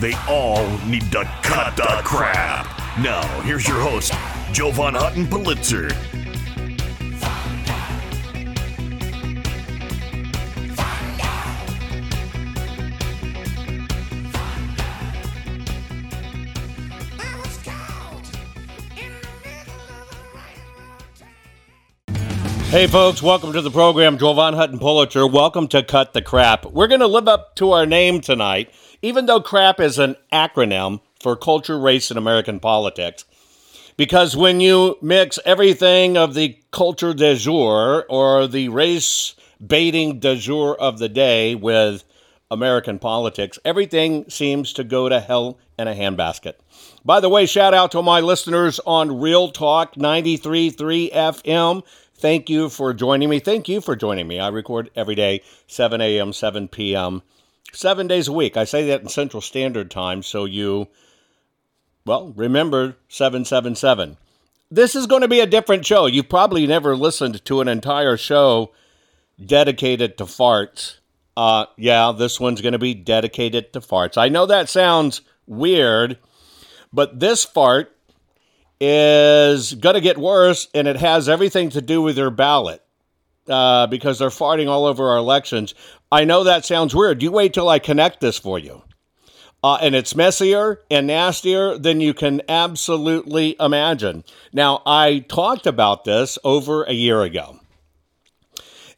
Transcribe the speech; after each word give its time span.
They 0.00 0.14
all 0.28 0.66
need 0.86 1.10
to 1.12 1.24
cut 1.42 1.76
the 1.76 2.00
crap. 2.04 2.66
Now, 2.98 3.22
here's 3.42 3.66
your 3.66 3.80
host, 3.80 4.12
Joe 4.52 4.70
Jovan 4.70 4.94
Hutton 4.94 5.28
Pulitzer. 5.28 5.88
Hey, 22.74 22.88
folks, 22.88 23.22
welcome 23.22 23.52
to 23.52 23.60
the 23.60 23.70
program. 23.70 24.18
Jovan 24.18 24.54
Hutton 24.54 24.80
Pulitzer. 24.80 25.28
Welcome 25.28 25.68
to 25.68 25.84
Cut 25.84 26.12
the 26.12 26.20
Crap. 26.20 26.66
We're 26.66 26.88
going 26.88 26.98
to 26.98 27.06
live 27.06 27.28
up 27.28 27.54
to 27.54 27.70
our 27.70 27.86
name 27.86 28.20
tonight, 28.20 28.74
even 29.04 29.26
though 29.26 29.40
crap 29.40 29.80
is 29.80 29.98
an 29.98 30.16
acronym 30.32 30.98
for 31.20 31.36
culture, 31.36 31.78
race, 31.78 32.10
and 32.10 32.16
American 32.16 32.58
politics. 32.58 33.26
Because 33.98 34.34
when 34.34 34.60
you 34.60 34.96
mix 35.02 35.38
everything 35.44 36.16
of 36.16 36.32
the 36.32 36.58
culture 36.70 37.12
de 37.12 37.36
jour 37.36 38.06
or 38.08 38.46
the 38.46 38.70
race 38.70 39.34
baiting 39.64 40.20
de 40.20 40.36
jour 40.36 40.74
of 40.80 40.98
the 40.98 41.10
day 41.10 41.54
with 41.54 42.02
American 42.50 42.98
politics, 42.98 43.58
everything 43.62 44.24
seems 44.30 44.72
to 44.72 44.82
go 44.82 45.10
to 45.10 45.20
hell 45.20 45.58
in 45.78 45.86
a 45.86 45.94
handbasket. 45.94 46.54
By 47.04 47.20
the 47.20 47.28
way, 47.28 47.44
shout 47.44 47.74
out 47.74 47.92
to 47.92 48.02
my 48.02 48.20
listeners 48.20 48.80
on 48.86 49.20
Real 49.20 49.50
Talk 49.50 49.96
93.3 49.96 51.12
FM. 51.12 51.82
Thank 52.14 52.48
you 52.48 52.70
for 52.70 52.94
joining 52.94 53.28
me. 53.28 53.38
Thank 53.38 53.68
you 53.68 53.82
for 53.82 53.96
joining 53.96 54.26
me. 54.26 54.40
I 54.40 54.48
record 54.48 54.90
every 54.96 55.14
day, 55.14 55.42
7 55.66 56.00
a.m., 56.00 56.32
7 56.32 56.68
p.m., 56.68 57.20
seven 57.74 58.06
days 58.06 58.28
a 58.28 58.32
week. 58.32 58.56
I 58.56 58.64
say 58.64 58.86
that 58.88 59.02
in 59.02 59.08
Central 59.08 59.40
Standard 59.40 59.90
Time, 59.90 60.22
so 60.22 60.44
you, 60.44 60.88
well, 62.06 62.32
remember 62.36 62.96
777. 63.08 64.16
This 64.70 64.94
is 64.94 65.06
going 65.06 65.22
to 65.22 65.28
be 65.28 65.40
a 65.40 65.46
different 65.46 65.84
show. 65.86 66.06
You've 66.06 66.28
probably 66.28 66.66
never 66.66 66.96
listened 66.96 67.44
to 67.44 67.60
an 67.60 67.68
entire 67.68 68.16
show 68.16 68.72
dedicated 69.44 70.18
to 70.18 70.24
farts. 70.24 70.98
Uh, 71.36 71.66
yeah, 71.76 72.12
this 72.16 72.38
one's 72.38 72.60
going 72.60 72.72
to 72.72 72.78
be 72.78 72.94
dedicated 72.94 73.72
to 73.72 73.80
farts. 73.80 74.16
I 74.16 74.28
know 74.28 74.46
that 74.46 74.68
sounds 74.68 75.20
weird, 75.46 76.18
but 76.92 77.18
this 77.20 77.44
fart 77.44 77.96
is 78.80 79.74
going 79.74 79.94
to 79.94 80.00
get 80.00 80.18
worse, 80.18 80.68
and 80.74 80.86
it 80.86 80.96
has 80.96 81.28
everything 81.28 81.70
to 81.70 81.80
do 81.80 82.02
with 82.02 82.16
your 82.16 82.30
ballot 82.30 82.83
uh, 83.48 83.86
because 83.86 84.18
they're 84.18 84.28
farting 84.28 84.68
all 84.68 84.86
over 84.86 85.08
our 85.10 85.18
elections. 85.18 85.74
I 86.10 86.24
know 86.24 86.44
that 86.44 86.64
sounds 86.64 86.94
weird. 86.94 87.22
You 87.22 87.30
wait 87.32 87.54
till 87.54 87.68
I 87.68 87.78
connect 87.78 88.20
this 88.20 88.38
for 88.38 88.58
you. 88.58 88.82
Uh, 89.62 89.78
and 89.80 89.94
it's 89.94 90.14
messier 90.14 90.82
and 90.90 91.06
nastier 91.06 91.78
than 91.78 91.98
you 91.98 92.12
can 92.12 92.42
absolutely 92.50 93.56
imagine. 93.58 94.22
Now, 94.52 94.82
I 94.84 95.24
talked 95.26 95.66
about 95.66 96.04
this 96.04 96.38
over 96.44 96.82
a 96.84 96.92
year 96.92 97.22
ago. 97.22 97.58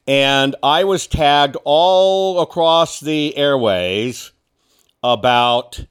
And 0.09 0.57
I 0.63 0.83
was 0.85 1.07
tagged 1.07 1.57
all 1.65 2.41
across 2.41 2.99
the 2.99 3.37
airways 3.37 4.33
about 5.05 5.85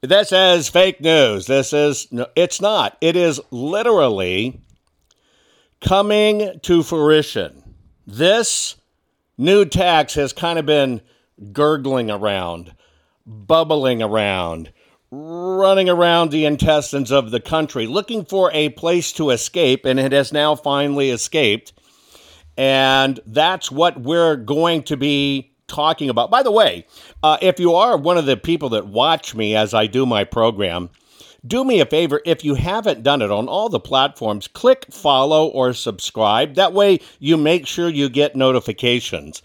this 0.00 0.30
is 0.30 0.68
fake 0.68 1.00
news. 1.00 1.46
This 1.46 1.72
is, 1.72 2.06
no, 2.12 2.26
it's 2.36 2.60
not. 2.60 2.96
It 3.00 3.16
is 3.16 3.40
literally 3.50 4.60
coming 5.80 6.60
to 6.60 6.82
fruition. 6.84 7.63
This 8.06 8.76
new 9.38 9.64
tax 9.64 10.14
has 10.14 10.32
kind 10.32 10.58
of 10.58 10.66
been 10.66 11.00
gurgling 11.52 12.10
around, 12.10 12.74
bubbling 13.26 14.02
around, 14.02 14.72
running 15.10 15.88
around 15.88 16.30
the 16.30 16.44
intestines 16.44 17.10
of 17.10 17.30
the 17.30 17.40
country, 17.40 17.86
looking 17.86 18.24
for 18.24 18.50
a 18.52 18.68
place 18.70 19.12
to 19.12 19.30
escape, 19.30 19.84
and 19.84 19.98
it 19.98 20.12
has 20.12 20.32
now 20.32 20.54
finally 20.54 21.10
escaped. 21.10 21.72
And 22.56 23.20
that's 23.26 23.70
what 23.70 24.00
we're 24.00 24.36
going 24.36 24.82
to 24.84 24.96
be 24.96 25.52
talking 25.66 26.10
about. 26.10 26.30
By 26.30 26.42
the 26.42 26.52
way, 26.52 26.86
uh, 27.22 27.38
if 27.40 27.58
you 27.58 27.74
are 27.74 27.96
one 27.96 28.18
of 28.18 28.26
the 28.26 28.36
people 28.36 28.68
that 28.70 28.86
watch 28.86 29.34
me 29.34 29.56
as 29.56 29.74
I 29.74 29.86
do 29.86 30.06
my 30.06 30.24
program, 30.24 30.90
do 31.46 31.64
me 31.64 31.80
a 31.80 31.86
favor 31.86 32.20
if 32.24 32.44
you 32.44 32.54
haven't 32.54 33.02
done 33.02 33.22
it 33.22 33.30
on 33.30 33.48
all 33.48 33.68
the 33.68 33.80
platforms, 33.80 34.48
click 34.48 34.86
follow 34.90 35.46
or 35.46 35.72
subscribe. 35.72 36.54
That 36.54 36.72
way, 36.72 37.00
you 37.18 37.36
make 37.36 37.66
sure 37.66 37.88
you 37.88 38.08
get 38.08 38.36
notifications. 38.36 39.42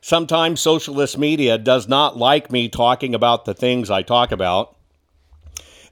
Sometimes 0.00 0.60
socialist 0.60 1.16
media 1.18 1.58
does 1.58 1.88
not 1.88 2.16
like 2.16 2.50
me 2.50 2.68
talking 2.68 3.14
about 3.14 3.44
the 3.44 3.54
things 3.54 3.90
I 3.90 4.02
talk 4.02 4.32
about. 4.32 4.76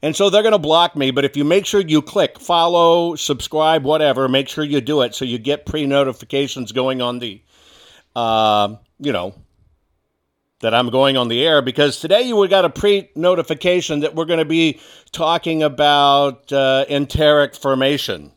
And 0.03 0.17
so 0.17 0.31
they're 0.31 0.43
going 0.43 0.53
to 0.53 0.59
block 0.59 0.97
me. 0.97 1.13
But 1.13 1.25
if 1.25 1.37
you 1.37 1.45
make 1.45 1.65
sure 1.65 1.81
you 1.81 2.03
click 2.03 2.39
follow, 2.39 3.15
subscribe, 3.15 3.85
whatever, 3.85 4.29
make 4.29 4.49
sure 4.49 4.65
you 4.65 4.81
do 4.81 5.03
it 5.03 5.15
so 5.15 5.25
you 5.25 5.39
get 5.39 5.65
pre 5.65 5.87
notifications 5.87 6.73
going 6.73 7.01
on 7.01 7.21
the, 7.21 7.41
uh, 8.17 8.75
you 8.99 9.13
know, 9.13 9.35
that 10.63 10.75
I'm 10.75 10.89
going 10.89 11.17
on 11.17 11.29
the 11.29 11.45
air 11.45 11.61
because 11.61 12.01
today 12.01 12.23
you 12.23 12.49
got 12.49 12.65
a 12.65 12.71
pre 12.71 13.11
notification 13.15 14.01
that 14.01 14.15
we're 14.15 14.25
going 14.25 14.39
to 14.39 14.45
be 14.45 14.81
talking 15.11 15.63
about 15.63 16.51
uh, 16.53 16.87
enteric 16.89 17.55
formation. 17.55 18.33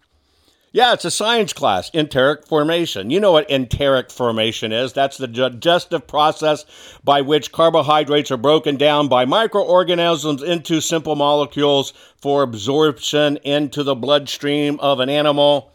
Yeah, 0.74 0.92
it's 0.92 1.06
a 1.06 1.12
science 1.12 1.54
class, 1.54 1.90
enteric 1.94 2.46
formation. 2.46 3.10
You 3.10 3.22
know 3.22 3.32
what 3.32 3.50
enteric 3.50 4.12
formation 4.12 4.74
is. 4.74 4.92
That's 4.92 5.18
the 5.18 5.28
digestive 5.28 6.06
process 6.06 6.66
by 7.02 7.22
which 7.22 7.54
carbohydrates 7.54 8.30
are 8.30 8.38
broken 8.38 8.76
down 8.76 9.08
by 9.08 9.24
microorganisms 9.24 10.44
into 10.44 10.82
simple 10.82 11.16
molecules 11.16 11.94
for 12.18 12.44
absorption 12.44 13.38
into 13.38 13.84
the 13.84 13.96
bloodstream 13.96 14.78
of 14.82 15.00
an 15.00 15.08
animal. 15.08 15.72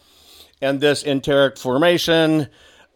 And 0.60 0.82
this 0.82 1.02
enteric 1.02 1.56
formation 1.56 2.48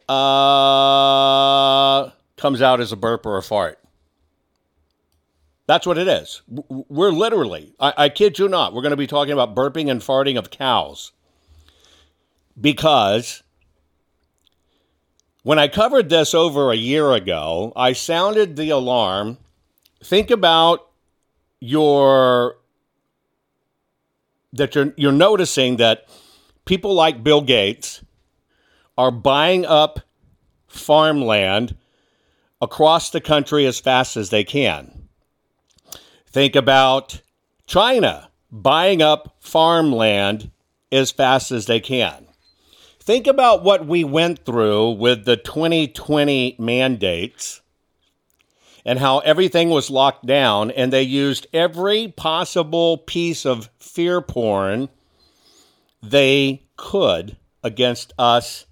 uh, 0.07 2.11
comes 2.37 2.61
out 2.63 2.81
as 2.81 2.93
a 2.93 2.97
burp 2.97 3.27
or 3.27 3.37
a 3.37 3.43
fart. 3.43 3.79
That's 5.67 5.87
what 5.87 5.99
it 5.99 6.09
is. 6.09 6.43
We're 6.47 7.11
literally, 7.11 7.75
I, 7.81 7.95
I 7.97 8.09
kid 8.11 8.39
you 8.39 8.49
not, 8.49 8.75
we're 8.75 8.83
going 8.83 8.91
to 8.91 8.97
be 8.97 9.07
talking 9.07 9.33
about 9.33 9.55
burping 9.55 9.91
and 9.91 10.01
farting 10.01 10.39
of 10.39 10.51
cows. 10.51 11.13
Because 12.61 13.43
when 15.43 15.59
I 15.59 15.69
covered 15.69 16.09
this 16.09 16.35
over 16.35 16.71
a 16.71 16.77
year 16.77 17.13
ago, 17.13 17.73
I 17.75 17.93
sounded 17.93 18.57
the 18.57 18.71
alarm. 18.71 19.39
Think 20.03 20.31
about 20.31 20.91
your 21.61 22.57
that 24.53 24.75
you're 24.75 24.93
you're 24.97 25.13
noticing 25.13 25.77
that 25.77 26.07
people 26.65 26.95
like 26.95 27.25
Bill 27.25 27.41
Gates 27.41 28.03
are 28.97 29.11
buying 29.11 29.65
up 29.65 30.01
farmland 30.67 31.77
across 32.65 33.11
the 33.11 33.21
country 33.21 33.67
as 33.67 33.79
fast 33.79 34.17
as 34.17 34.31
they 34.31 34.43
can. 34.43 35.09
Think 36.27 36.57
about 36.57 37.21
China 37.67 38.31
buying 38.51 39.03
up 39.03 39.37
farmland 39.39 40.51
as 40.91 41.11
fast 41.13 41.53
as 41.53 41.67
they 41.67 41.79
can. 41.79 42.27
Think 42.99 43.27
about 43.27 43.63
what 43.63 43.87
we 43.87 44.03
went 44.03 44.45
through 44.47 44.93
with 44.93 45.27
the 45.27 45.37
2020 45.37 46.57
mandates 46.59 47.61
and 48.87 48.99
how 48.99 49.19
everything 49.21 49.69
was 49.71 49.91
locked 49.91 50.25
down, 50.25 50.71
and 50.71 50.93
they 50.93 51.03
used 51.03 51.47
every 51.53 52.09
possible 52.09 52.99
piece 52.99 53.45
of 53.45 53.69
fear 53.79 54.21
porn 54.21 54.89
they 56.03 56.63
could 56.77 57.37
against 57.63 58.13
us 58.19 58.67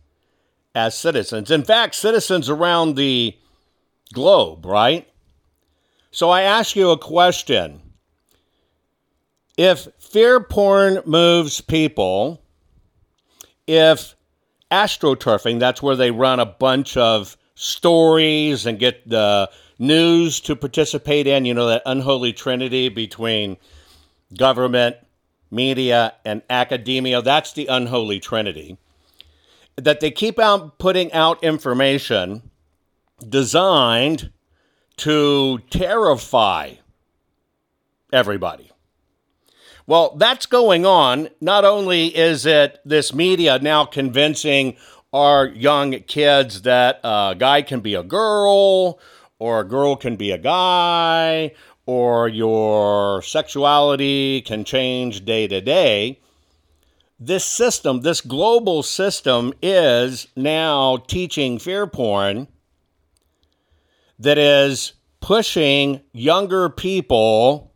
as 0.74 0.94
citizens. 0.94 1.50
In 1.50 1.62
fact, 1.62 1.94
citizens 1.94 2.48
around 2.48 2.96
the 2.96 3.36
globe, 4.12 4.66
right? 4.66 5.08
So 6.10 6.30
I 6.30 6.42
ask 6.42 6.76
you 6.76 6.90
a 6.90 6.98
question. 6.98 7.80
If 9.56 9.88
fear 9.98 10.40
porn 10.40 11.00
moves 11.06 11.60
people, 11.60 12.42
if 13.66 14.14
astroturfing, 14.70 15.58
that's 15.58 15.82
where 15.82 15.96
they 15.96 16.10
run 16.10 16.40
a 16.40 16.46
bunch 16.46 16.96
of 16.96 17.36
stories 17.54 18.66
and 18.66 18.78
get 18.78 19.08
the 19.08 19.50
news 19.78 20.40
to 20.40 20.56
participate 20.56 21.26
in, 21.26 21.44
you 21.44 21.54
know, 21.54 21.66
that 21.66 21.82
unholy 21.86 22.32
trinity 22.32 22.88
between 22.88 23.56
government, 24.36 24.96
media, 25.50 26.14
and 26.24 26.42
academia. 26.48 27.20
That's 27.20 27.52
the 27.52 27.66
unholy 27.66 28.20
trinity. 28.20 28.78
That 29.76 30.00
they 30.00 30.10
keep 30.10 30.38
out 30.38 30.78
putting 30.78 31.12
out 31.12 31.42
information 31.42 32.50
designed 33.22 34.30
to 34.98 35.58
terrify 35.70 36.74
everybody. 38.12 38.70
Well, 39.86 40.14
that's 40.16 40.46
going 40.46 40.86
on. 40.86 41.28
Not 41.40 41.64
only 41.64 42.16
is 42.16 42.46
it 42.46 42.80
this 42.84 43.12
media 43.12 43.58
now 43.58 43.84
convincing 43.84 44.76
our 45.12 45.46
young 45.46 45.92
kids 46.02 46.62
that 46.62 47.00
a 47.02 47.34
guy 47.36 47.62
can 47.62 47.80
be 47.80 47.94
a 47.94 48.02
girl, 48.02 48.98
or 49.38 49.60
a 49.60 49.64
girl 49.64 49.96
can 49.96 50.16
be 50.16 50.30
a 50.30 50.38
guy, 50.38 51.52
or 51.84 52.28
your 52.28 53.22
sexuality 53.22 54.40
can 54.40 54.64
change 54.64 55.24
day 55.24 55.48
to 55.48 55.60
day. 55.60 56.20
This 57.18 57.44
system, 57.44 58.00
this 58.02 58.20
global 58.20 58.82
system, 58.82 59.52
is 59.60 60.28
now 60.36 60.96
teaching 60.96 61.58
fear 61.58 61.86
porn 61.86 62.48
that 64.22 64.38
is 64.38 64.92
pushing 65.20 66.00
younger 66.12 66.68
people 66.68 67.72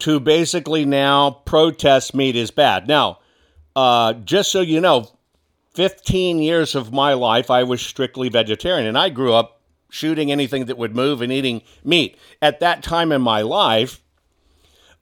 to 0.00 0.20
basically 0.20 0.84
now 0.84 1.30
protest 1.30 2.14
meat 2.14 2.36
is 2.36 2.50
bad. 2.50 2.86
Now, 2.86 3.18
uh, 3.74 4.12
just 4.12 4.50
so 4.52 4.60
you 4.60 4.80
know, 4.80 5.10
15 5.74 6.40
years 6.40 6.74
of 6.74 6.92
my 6.92 7.14
life, 7.14 7.50
I 7.50 7.62
was 7.64 7.80
strictly 7.80 8.28
vegetarian, 8.28 8.86
and 8.86 8.98
I 8.98 9.08
grew 9.08 9.32
up 9.32 9.60
shooting 9.90 10.30
anything 10.30 10.66
that 10.66 10.78
would 10.78 10.94
move 10.94 11.22
and 11.22 11.32
eating 11.32 11.62
meat. 11.84 12.18
At 12.42 12.60
that 12.60 12.82
time 12.82 13.12
in 13.12 13.22
my 13.22 13.42
life, 13.42 14.00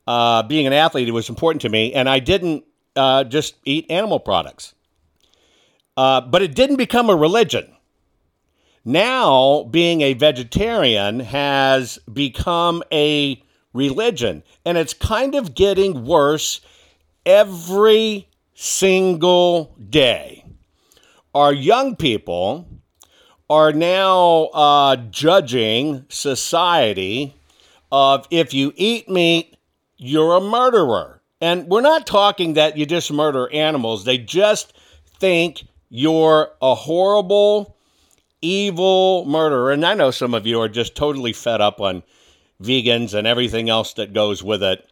uh, 0.07 0.43
being 0.45 0.67
an 0.67 0.73
athlete, 0.73 1.09
it 1.09 1.13
was 1.13 1.29
important 1.29 1.63
to 1.63 1.69
me, 1.69 1.93
and 1.93 2.09
I 2.09 2.21
didn't 2.21 2.65
uh, 2.95 3.25
just 3.25 3.57
eat 3.65 3.91
animal 3.91 4.21
products. 4.21 4.75
Uh, 5.97 6.21
but 6.21 6.43
it 6.43 6.55
didn't 6.55 6.77
become 6.77 7.11
a 7.11 7.17
religion. 7.17 7.76
Now, 8.89 9.65
being 9.65 10.01
a 10.01 10.15
vegetarian 10.15 11.19
has 11.19 11.99
become 12.13 12.85
a 12.93 13.43
religion, 13.73 14.45
and 14.65 14.79
it's 14.79 14.95
kind 14.95 15.35
of 15.35 15.57
getting 15.57 16.05
worse 16.05 16.61
every 17.27 18.29
single 18.55 19.75
day. 19.91 20.45
Our 21.35 21.53
young 21.53 21.97
people 21.97 22.69
are 23.51 23.73
now 23.73 24.51
uh, 24.55 24.95
judging 24.97 26.07
society 26.09 27.35
of 27.91 28.29
if 28.31 28.55
you 28.55 28.73
eat 28.77 29.09
meat, 29.09 29.57
you're 29.97 30.37
a 30.37 30.41
murderer. 30.41 31.21
And 31.41 31.67
we're 31.67 31.81
not 31.81 32.07
talking 32.07 32.55
that 32.55 32.77
you 32.77 32.87
just 32.87 33.13
murder 33.13 33.53
animals, 33.53 34.05
they 34.05 34.19
just 34.19 34.75
think 35.19 35.65
you're 35.89 36.53
a 36.63 36.75
horrible, 36.75 37.76
evil 38.47 39.25
murderer. 39.27 39.73
And 39.73 39.85
I 39.85 39.95
know 39.95 40.11
some 40.11 40.35
of 40.35 40.47
you 40.47 40.61
are 40.61 40.69
just 40.69 40.95
totally 40.95 41.33
fed 41.33 41.61
up 41.61 41.81
on 41.81 42.03
vegans 42.63 43.15
and 43.15 43.27
everything 43.27 43.69
else 43.69 43.95
that 43.95 44.13
goes 44.13 44.43
with 44.43 44.63
it. 44.63 44.89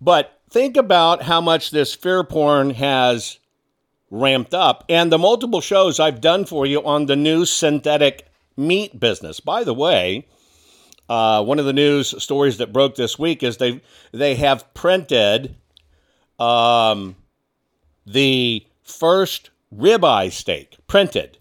But 0.00 0.40
think 0.50 0.76
about 0.76 1.22
how 1.22 1.40
much 1.40 1.70
this 1.70 1.94
fear 1.94 2.24
porn 2.24 2.70
has 2.70 3.38
ramped 4.10 4.54
up 4.54 4.84
and 4.88 5.12
the 5.12 5.18
multiple 5.18 5.60
shows 5.60 6.00
I've 6.00 6.20
done 6.20 6.44
for 6.44 6.66
you 6.66 6.84
on 6.84 7.06
the 7.06 7.16
new 7.16 7.44
synthetic 7.44 8.26
meat 8.56 8.98
business. 8.98 9.40
By 9.40 9.62
the 9.62 9.74
way, 9.74 10.26
uh, 11.08 11.42
one 11.44 11.58
of 11.58 11.64
the 11.64 11.72
news 11.72 12.20
stories 12.22 12.58
that 12.58 12.72
broke 12.72 12.94
this 12.94 13.18
week 13.18 13.42
is 13.42 13.56
they 13.56 13.80
they 14.12 14.36
have 14.36 14.72
printed 14.74 15.56
um, 16.38 17.16
the 18.06 18.64
first 18.82 19.50
ribeye 19.74 20.32
steak 20.32 20.76
printed, 20.86 21.38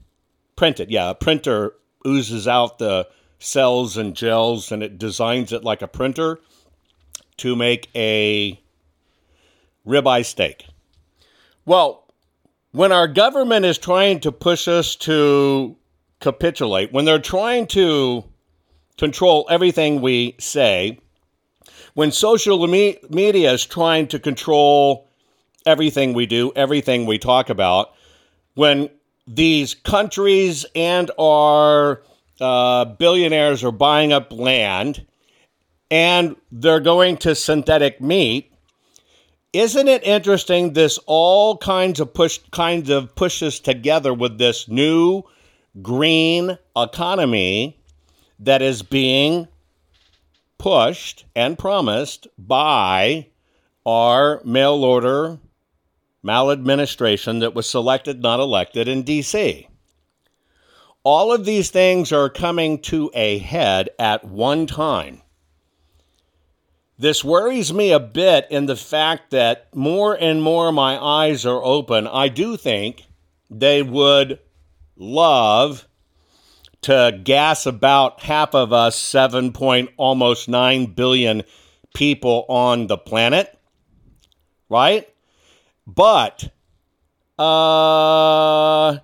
printed. 0.60 0.92
Yeah, 0.92 1.12
a 1.12 1.16
printer 1.16 1.74
oozes 2.06 2.46
out 2.46 2.80
the 2.80 3.08
cells 3.40 3.96
and 3.96 4.14
gels 4.14 4.74
and 4.74 4.84
it 4.84 5.00
designs 5.00 5.54
it 5.54 5.64
like 5.64 5.82
a 5.82 5.88
printer 5.88 6.38
to 7.38 7.56
make 7.56 7.90
a 7.96 8.60
ribeye 9.88 10.26
steak. 10.26 10.66
Well, 11.66 12.06
when 12.74 12.92
our 12.92 13.08
government 13.08 13.64
is 13.64 13.78
trying 13.78 14.20
to 14.20 14.34
push 14.34 14.68
us 14.68 14.98
to 14.98 15.78
capitulate, 16.20 16.92
when 16.92 17.06
they're 17.06 17.20
trying 17.20 17.66
to 17.68 18.26
control 18.98 19.48
everything 19.50 20.02
we 20.02 20.36
say, 20.40 21.00
when 21.94 22.12
social 22.12 22.68
me- 22.68 23.00
media 23.10 23.54
is 23.54 23.66
trying 23.66 24.10
to 24.10 24.20
control 24.20 25.08
everything 25.66 26.12
we 26.12 26.26
do, 26.26 26.52
everything 26.54 27.06
we 27.06 27.18
talk 27.18 27.50
about, 27.50 27.94
when 28.56 28.90
these 29.30 29.76
countries 29.76 30.66
and 30.76 31.12
our 31.20 32.02
uh, 32.42 32.86
billionaires 32.86 33.64
are 33.64 33.72
buying 33.72 34.12
up 34.12 34.34
land 34.34 35.06
and 35.92 36.36
they're 36.52 36.80
going 36.80 37.16
to 37.18 37.36
synthetic 37.36 38.02
meat, 38.02 38.52
isn't 39.54 39.88
it 39.88 40.04
interesting? 40.04 40.74
This 40.74 41.00
all 41.06 41.58
kinds 41.58 42.00
of 42.00 42.14
push 42.14 42.40
kinds 42.52 42.90
of 42.90 43.16
pushes 43.16 43.60
together 43.60 44.14
with 44.14 44.38
this 44.40 44.68
new 44.68 45.24
green 45.82 46.58
economy 46.76 47.80
that 48.40 48.62
is 48.62 48.82
being 48.82 49.48
pushed 50.58 51.26
and 51.36 51.58
promised 51.58 52.28
by 52.38 53.28
our 53.86 54.42
mail 54.44 54.84
order 54.84 55.40
maladministration 56.22 57.40
that 57.40 57.54
was 57.54 57.70
selected, 57.70 58.22
not 58.22 58.40
elected 58.40 58.88
in 58.88 59.04
DC. 59.04 59.68
All 61.04 61.32
of 61.32 61.46
these 61.46 61.70
things 61.70 62.12
are 62.12 62.30
coming 62.30 62.80
to 62.84 63.10
a 63.14 63.38
head 63.38 63.90
at 63.98 64.26
one 64.26 64.68
time. 64.68 65.22
This 66.98 67.24
worries 67.24 67.74
me 67.74 67.94
a 67.94 68.00
bit 68.00 68.48
in 68.50 68.66
the 68.66 68.76
fact 68.76 69.32
that 69.32 69.74
more 69.74 70.14
and 70.20 70.44
more 70.44 70.74
my 70.74 71.02
eyes 71.02 71.46
are 71.46 71.64
open. 71.64 72.06
I 72.08 72.28
do 72.28 72.58
think 72.58 73.06
they 73.50 73.82
would 73.82 74.40
love 74.98 75.88
to 76.82 77.18
gas 77.24 77.66
about 77.66 78.22
half 78.22 78.54
of 78.54 78.74
us, 78.74 78.98
7 78.98 79.54
point 79.54 79.92
almost 79.96 80.50
9 80.50 80.88
billion 80.88 81.44
people 81.94 82.46
on 82.50 82.88
the 82.88 82.98
planet, 82.98 83.58
right? 84.70 85.08
But, 85.96 86.52
uh, 87.40 89.00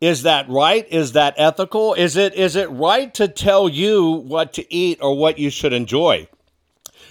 is 0.00 0.22
that 0.22 0.48
right? 0.48 0.86
Is 0.90 1.12
that 1.12 1.34
ethical? 1.36 1.94
Is 1.94 2.16
it 2.16 2.34
is 2.34 2.56
it 2.56 2.70
right 2.70 3.12
to 3.14 3.28
tell 3.28 3.68
you 3.68 4.10
what 4.10 4.54
to 4.54 4.74
eat 4.74 4.98
or 5.00 5.16
what 5.16 5.38
you 5.38 5.50
should 5.50 5.72
enjoy? 5.72 6.26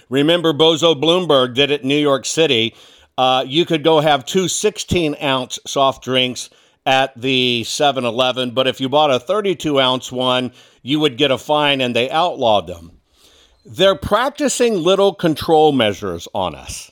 Remember, 0.08 0.52
Bozo 0.52 1.00
Bloomberg 1.00 1.54
did 1.54 1.70
it 1.70 1.82
in 1.82 1.88
New 1.88 1.94
York 1.94 2.26
City. 2.26 2.74
Uh, 3.16 3.44
you 3.46 3.64
could 3.64 3.84
go 3.84 4.00
have 4.00 4.24
two 4.24 4.48
16 4.48 5.16
ounce 5.22 5.58
soft 5.66 6.02
drinks 6.02 6.50
at 6.84 7.18
the 7.20 7.62
7 7.64 8.04
Eleven, 8.04 8.50
but 8.50 8.66
if 8.66 8.80
you 8.80 8.88
bought 8.88 9.12
a 9.12 9.20
32 9.20 9.78
ounce 9.78 10.10
one, 10.10 10.52
you 10.82 10.98
would 10.98 11.16
get 11.16 11.30
a 11.30 11.38
fine, 11.38 11.80
and 11.80 11.94
they 11.94 12.10
outlawed 12.10 12.66
them. 12.66 12.92
They're 13.64 13.94
practicing 13.94 14.82
little 14.82 15.14
control 15.14 15.72
measures 15.72 16.26
on 16.34 16.54
us. 16.54 16.90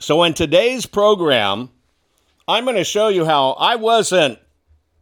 So, 0.00 0.22
in 0.22 0.32
today's 0.32 0.86
program, 0.86 1.68
I'm 2.48 2.64
going 2.64 2.76
to 2.76 2.84
show 2.84 3.08
you 3.08 3.26
how 3.26 3.50
I 3.50 3.76
wasn't 3.76 4.38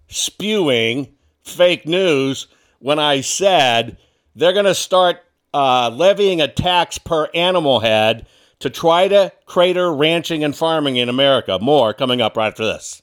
spewing 0.09 1.15
fake 1.41 1.87
news 1.87 2.49
when 2.81 2.99
I 2.99 3.21
said 3.21 3.97
they're 4.35 4.53
going 4.53 4.65
to 4.65 4.75
start 4.75 5.21
uh, 5.55 5.91
levying 5.95 6.41
a 6.41 6.49
tax 6.49 6.99
per 6.99 7.29
animal 7.33 7.79
head 7.79 8.27
to 8.59 8.71
try 8.71 9.07
to 9.07 9.33
crater 9.47 9.95
ranching 9.95 10.43
and 10.43 10.55
farming 10.55 10.97
in 10.97 11.09
America. 11.09 11.61
More 11.61 11.95
coming 11.95 12.21
up 12.21 12.37
right 12.37 12.49
after 12.49 12.65
this. 12.65 13.01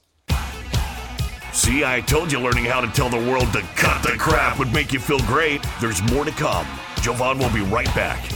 See, 1.54 1.82
I 1.82 2.02
told 2.02 2.30
you 2.30 2.40
learning 2.40 2.66
how 2.66 2.82
to 2.82 2.88
tell 2.88 3.08
the 3.08 3.30
world 3.30 3.50
to 3.54 3.62
cut 3.74 4.02
the 4.02 4.18
crap 4.18 4.58
would 4.58 4.70
make 4.70 4.92
you 4.92 5.00
feel 5.00 5.20
great. 5.20 5.64
There's 5.80 6.02
more 6.12 6.26
to 6.26 6.30
come. 6.32 6.66
Jovan 7.00 7.38
will 7.38 7.52
be 7.54 7.62
right 7.62 7.92
back. 7.94 8.35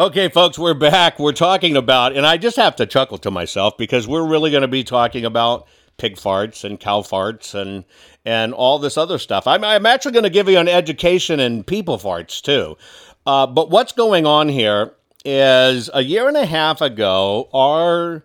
Okay, 0.00 0.30
folks, 0.30 0.58
we're 0.58 0.72
back. 0.72 1.18
We're 1.18 1.32
talking 1.32 1.76
about, 1.76 2.16
and 2.16 2.26
I 2.26 2.38
just 2.38 2.56
have 2.56 2.74
to 2.76 2.86
chuckle 2.86 3.18
to 3.18 3.30
myself 3.30 3.76
because 3.76 4.08
we're 4.08 4.26
really 4.26 4.50
going 4.50 4.62
to 4.62 4.66
be 4.66 4.82
talking 4.82 5.26
about 5.26 5.68
pig 5.98 6.16
farts 6.16 6.64
and 6.64 6.80
cow 6.80 7.02
farts 7.02 7.54
and 7.54 7.84
and 8.24 8.54
all 8.54 8.78
this 8.78 8.96
other 8.96 9.18
stuff. 9.18 9.46
I'm, 9.46 9.62
I'm 9.62 9.84
actually 9.84 10.12
going 10.12 10.22
to 10.22 10.30
give 10.30 10.48
you 10.48 10.56
an 10.56 10.68
education 10.68 11.38
in 11.38 11.64
people 11.64 11.98
farts 11.98 12.40
too. 12.40 12.78
Uh, 13.26 13.46
but 13.46 13.68
what's 13.68 13.92
going 13.92 14.24
on 14.24 14.48
here 14.48 14.94
is 15.22 15.90
a 15.92 16.02
year 16.02 16.28
and 16.28 16.36
a 16.38 16.46
half 16.46 16.80
ago, 16.80 17.50
our 17.52 18.24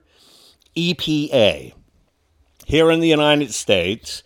EPA 0.78 1.74
here 2.66 2.90
in 2.90 3.02
the 3.02 3.10
United 3.10 3.54
States 3.54 4.24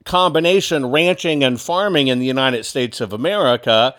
combination 0.03 0.85
ranching 0.91 1.43
and 1.43 1.59
farming 1.59 2.09
in 2.09 2.19
the 2.19 2.27
United 2.27 2.63
States 2.63 3.01
of 3.01 3.11
America 3.11 3.95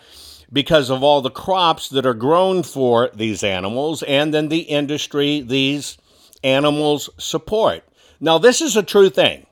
because 0.53 0.89
of 0.89 1.03
all 1.03 1.21
the 1.21 1.29
crops 1.29 1.89
that 1.89 2.05
are 2.05 2.13
grown 2.13 2.63
for 2.63 3.09
these 3.13 3.43
animals 3.43 4.03
and 4.03 4.33
then 4.33 4.47
the 4.47 4.59
industry 4.59 5.41
these 5.41 5.97
animals 6.45 7.09
support. 7.17 7.83
Now, 8.21 8.37
this 8.37 8.61
is 8.61 8.77
a 8.77 8.83
true 8.83 9.09
thing. 9.09 9.45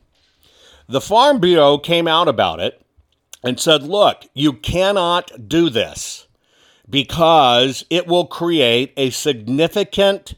The 0.88 1.02
Farm 1.02 1.42
Bureau 1.42 1.78
came 1.78 2.08
out 2.08 2.30
about 2.30 2.62
it 2.62 2.82
and 3.44 3.60
said, 3.60 3.84
look, 3.84 4.24
you 4.34 4.54
cannot 4.54 5.50
do 5.50 5.70
this 5.70 6.26
because 6.90 7.84
it 7.90 8.08
will 8.08 8.28
create 8.28 8.94
a 8.96 9.10
significant 9.10 10.36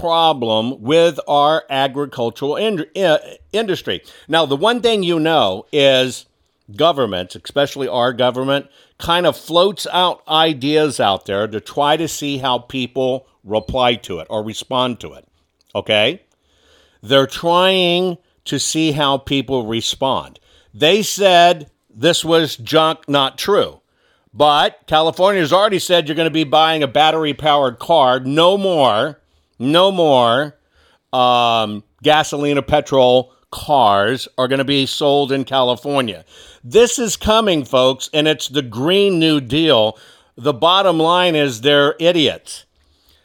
problem 0.00 0.80
with 0.80 1.18
our 1.26 1.64
agricultural 1.68 2.56
in- 2.56 2.86
uh, 2.96 3.18
industry. 3.52 4.02
Now, 4.28 4.46
the 4.46 4.56
one 4.56 4.80
thing 4.80 5.02
you 5.02 5.18
know 5.18 5.66
is 5.72 6.26
governments, 6.74 7.36
especially 7.36 7.88
our 7.88 8.12
government, 8.12 8.66
kind 8.98 9.26
of 9.26 9.36
floats 9.36 9.86
out 9.92 10.22
ideas 10.28 11.00
out 11.00 11.26
there 11.26 11.46
to 11.46 11.60
try 11.60 11.96
to 11.96 12.08
see 12.08 12.38
how 12.38 12.58
people 12.58 13.26
reply 13.44 13.94
to 13.94 14.18
it 14.18 14.26
or 14.28 14.42
respond 14.42 15.00
to 15.00 15.12
it. 15.14 15.26
Okay? 15.74 16.22
They're 17.02 17.26
trying 17.26 18.18
to 18.44 18.58
see 18.58 18.92
how 18.92 19.18
people 19.18 19.66
respond. 19.66 20.40
They 20.74 21.02
said 21.02 21.70
this 21.88 22.24
was 22.24 22.56
junk, 22.56 23.08
not 23.08 23.38
true. 23.38 23.80
But 24.32 24.86
California 24.86 25.40
has 25.40 25.52
already 25.52 25.78
said 25.78 26.06
you're 26.06 26.14
going 26.14 26.26
to 26.26 26.30
be 26.30 26.44
buying 26.44 26.82
a 26.82 26.88
battery 26.88 27.34
powered 27.34 27.78
car. 27.78 28.20
No 28.20 28.56
more, 28.56 29.20
no 29.58 29.90
more 29.90 30.56
um, 31.12 31.82
gasoline 32.02 32.58
or 32.58 32.62
petrol 32.62 33.32
cars 33.50 34.28
are 34.36 34.48
going 34.48 34.58
to 34.58 34.64
be 34.64 34.86
sold 34.86 35.32
in 35.32 35.44
California. 35.44 36.24
This 36.62 36.98
is 36.98 37.16
coming, 37.16 37.64
folks, 37.64 38.10
and 38.12 38.28
it's 38.28 38.48
the 38.48 38.62
Green 38.62 39.18
New 39.18 39.40
Deal. 39.40 39.98
The 40.36 40.52
bottom 40.52 40.98
line 40.98 41.34
is 41.34 41.60
they're 41.60 41.94
idiots. 41.98 42.66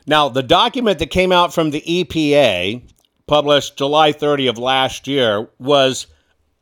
Now, 0.05 0.29
the 0.29 0.43
document 0.43 0.99
that 0.99 1.09
came 1.09 1.31
out 1.31 1.53
from 1.53 1.71
the 1.71 1.81
EPA, 1.81 2.83
published 3.27 3.77
July 3.77 4.11
30 4.11 4.47
of 4.47 4.57
last 4.57 5.07
year, 5.07 5.49
was 5.59 6.07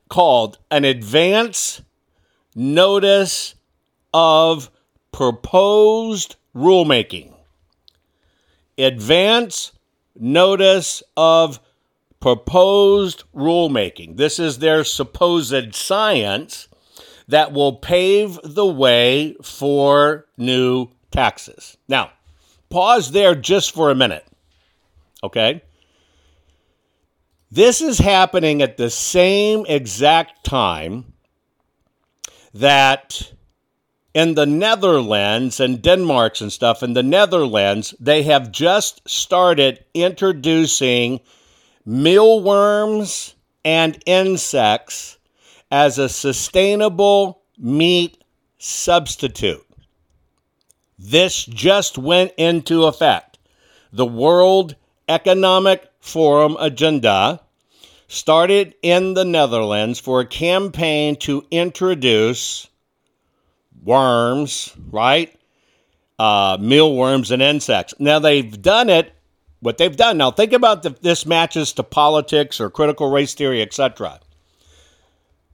called 0.10 0.58
An 0.70 0.86
Advance 0.86 1.82
Notice 2.56 3.56
of 4.14 4.70
Proposed 5.12 6.36
Rulemaking. 6.56 7.31
Advance 8.84 9.72
Notice 10.16 11.02
of 11.16 11.60
proposed 12.20 13.24
rulemaking. 13.34 14.18
This 14.18 14.40
is 14.40 14.60
their 14.60 14.84
supposed 14.84 15.74
science 15.74 16.68
that 17.28 17.54
will 17.54 17.74
pave 17.74 18.38
the 18.44 18.66
way 18.66 19.36
for 19.42 20.28
new 20.38 20.90
taxes. 21.12 21.78
Now, 21.88 22.12
pause 22.70 23.12
there 23.12 23.36
just 23.36 23.72
for 23.72 23.90
a 23.90 23.96
minute. 23.96 24.26
Okay? 25.24 25.64
This 27.50 27.82
is 27.82 28.00
happening 28.00 28.62
at 28.62 28.78
the 28.78 28.90
same 28.90 29.66
exact 29.68 30.44
time 30.44 31.14
that 32.54 33.32
in 34.14 34.36
the 34.36 34.46
Netherlands 34.46 35.60
and 35.60 35.82
Denmark's 35.82 36.42
and 36.42 36.52
stuff, 36.52 36.84
in 36.84 36.94
the 36.94 37.04
Netherlands, 37.04 37.96
they 38.00 38.24
have 38.24 38.52
just 38.52 39.08
started 39.10 39.84
introducing 39.94 41.22
mealworms 41.86 43.36
and 43.64 44.02
insects 44.06 45.18
as 45.72 45.98
a 45.98 46.10
sustainable 46.10 47.42
meat 47.58 48.24
substitute. 48.58 49.66
This 51.00 51.46
just 51.46 51.98
went 51.98 52.34
into 52.38 52.86
effect. 52.86 53.40
The 53.94 54.06
World 54.06 54.76
Economic 55.08 55.90
Forum 56.00 56.58
agenda 56.60 57.42
started 58.08 58.76
in 58.82 59.14
the 59.14 59.26
Netherlands 59.26 60.00
for 60.00 60.20
a 60.20 60.26
campaign 60.26 61.16
to 61.16 61.46
introduce 61.50 62.68
worms, 63.84 64.76
right? 64.90 65.36
Uh, 66.20 66.58
mealworms 66.60 67.32
and 67.32 67.42
insects. 67.42 67.94
Now, 68.00 68.20
they've 68.20 68.62
done 68.62 68.90
it 68.90 69.14
what 69.62 69.78
they've 69.78 69.96
done. 69.96 70.18
Now, 70.18 70.32
think 70.32 70.54
about 70.54 70.84
the, 70.84 70.90
this 71.02 71.26
matches 71.26 71.72
to 71.74 71.84
politics 71.84 72.60
or 72.60 72.70
critical 72.70 73.10
race 73.10 73.34
theory, 73.34 73.62
etc. 73.62 74.20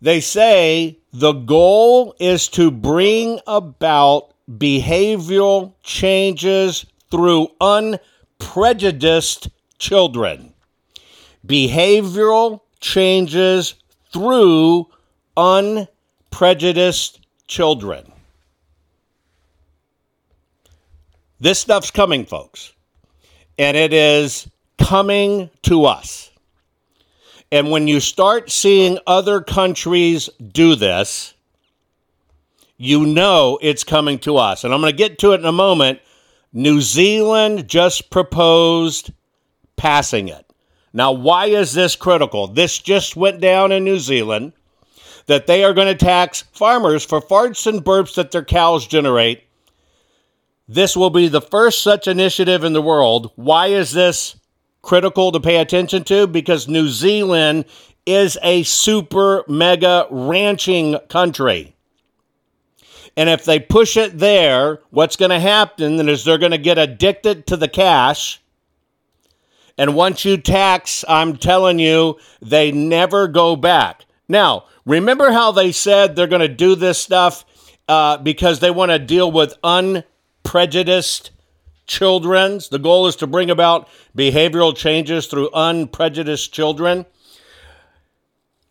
They 0.02 0.22
say 0.22 0.98
the 1.13 1.34
goal 1.34 2.16
is 2.20 2.48
to 2.50 2.72
bring 2.72 3.40
about 3.46 4.34
behavioral 4.50 5.74
changes 5.84 6.86
through 7.12 7.50
unprejudiced 7.60 9.50
children. 9.78 10.54
Behavioral 11.46 12.62
changes 12.80 13.76
through 14.12 14.88
unprejudiced 15.36 17.20
children. 17.48 18.12
This 21.39 21.60
stuff's 21.60 21.91
coming, 21.91 22.26
folks 22.26 22.73
and 23.58 23.76
it 23.76 23.93
is 23.93 24.50
coming 24.78 25.50
to 25.63 25.86
us. 25.86 26.32
And 27.52 27.71
when 27.71 27.88
you 27.88 28.00
start 28.00 28.52
seeing 28.52 29.00
other 29.08 29.41
countries 29.41 30.30
do 30.52 30.76
this, 30.76 31.34
you 32.78 33.06
know 33.06 33.58
it's 33.62 33.84
coming 33.84 34.19
to 34.19 34.38
us. 34.38 34.63
And 34.63 34.73
I'm 34.73 34.82
going 34.82 34.91
to 34.91 34.97
get 34.97 35.19
to 35.19 35.32
it 35.32 35.39
in 35.39 35.45
a 35.45 35.52
moment. 35.52 36.00
New 36.54 36.82
Zealand 36.82 37.67
just 37.67 38.10
proposed 38.10 39.12
passing 39.76 40.28
it. 40.28 40.45
Now, 40.93 41.12
why 41.12 41.47
is 41.47 41.73
this 41.73 41.95
critical? 41.95 42.47
This 42.47 42.78
just 42.80 43.15
went 43.15 43.39
down 43.39 43.71
in 43.71 43.84
New 43.84 44.00
Zealand 44.00 44.54
that 45.28 45.47
they 45.47 45.63
are 45.63 45.73
going 45.73 45.88
to 45.88 46.06
tax 46.06 46.43
farmers 46.54 47.06
for 47.06 47.21
farts 47.21 47.67
and 47.67 47.84
burps 47.84 48.15
that 48.15 48.32
their 48.32 48.45
cows 48.45 48.88
generate 48.88 49.43
this 50.67 50.97
will 50.97 51.10
be 51.10 51.27
the 51.27 51.41
first 51.41 51.82
such 51.82 52.08
initiative 52.08 52.63
in 52.63 52.73
the 52.73 52.82
world. 52.82 53.32
Why 53.36 53.67
is 53.67 53.91
this 53.91 54.36
critical 54.82 55.32
to 55.32 55.39
pay 55.39 55.58
attention 55.58 56.03
to? 56.06 56.27
Because 56.27 56.67
New 56.67 56.88
Zealand 56.88 57.65
is 58.06 58.38
a 58.41 58.63
super 58.63 59.43
mega 59.47 60.08
ranching 60.10 60.97
country. 61.10 61.75
And 63.15 63.30
if 63.30 63.45
they 63.45 63.60
push 63.60 63.97
it 63.97 64.19
there, 64.19 64.80
what's 64.91 65.15
going 65.15 65.32
to 65.32 65.39
happen 65.39 66.08
is 66.08 66.23
they're 66.23 66.38
going 66.38 66.51
to 66.51 66.58
get 66.58 66.77
addicted 66.77 67.47
to 67.47 67.58
the 67.58 67.67
cash. 67.67 68.41
And 69.77 69.95
once 69.95 70.23
you 70.23 70.38
tax, 70.38 71.03
I'm 71.08 71.38
telling 71.38 71.80
you, 71.80 72.17
they 72.41 72.71
never 72.71 73.27
go 73.27 73.56
back. 73.56 74.06
Now, 74.30 74.65
remember 74.86 75.32
how 75.32 75.51
they 75.51 75.71
said 75.71 76.15
they're 76.15 76.27
going 76.27 76.41
to 76.41 76.47
do 76.47 76.75
this 76.75 76.99
stuff 76.99 77.43
uh, 77.88 78.17
because 78.17 78.60
they 78.60 78.71
want 78.71 78.91
to 78.91 78.99
deal 78.99 79.32
with 79.32 79.53
un 79.63 80.03
prejudiced 80.47 81.31
children's. 81.88 82.69
The 82.69 82.79
goal 82.79 83.05
is 83.07 83.17
to 83.17 83.27
bring 83.27 83.49
about 83.49 83.89
behavioral 84.15 84.73
changes 84.73 85.27
through 85.27 85.49
unprejudiced 85.53 86.53
children. 86.53 87.05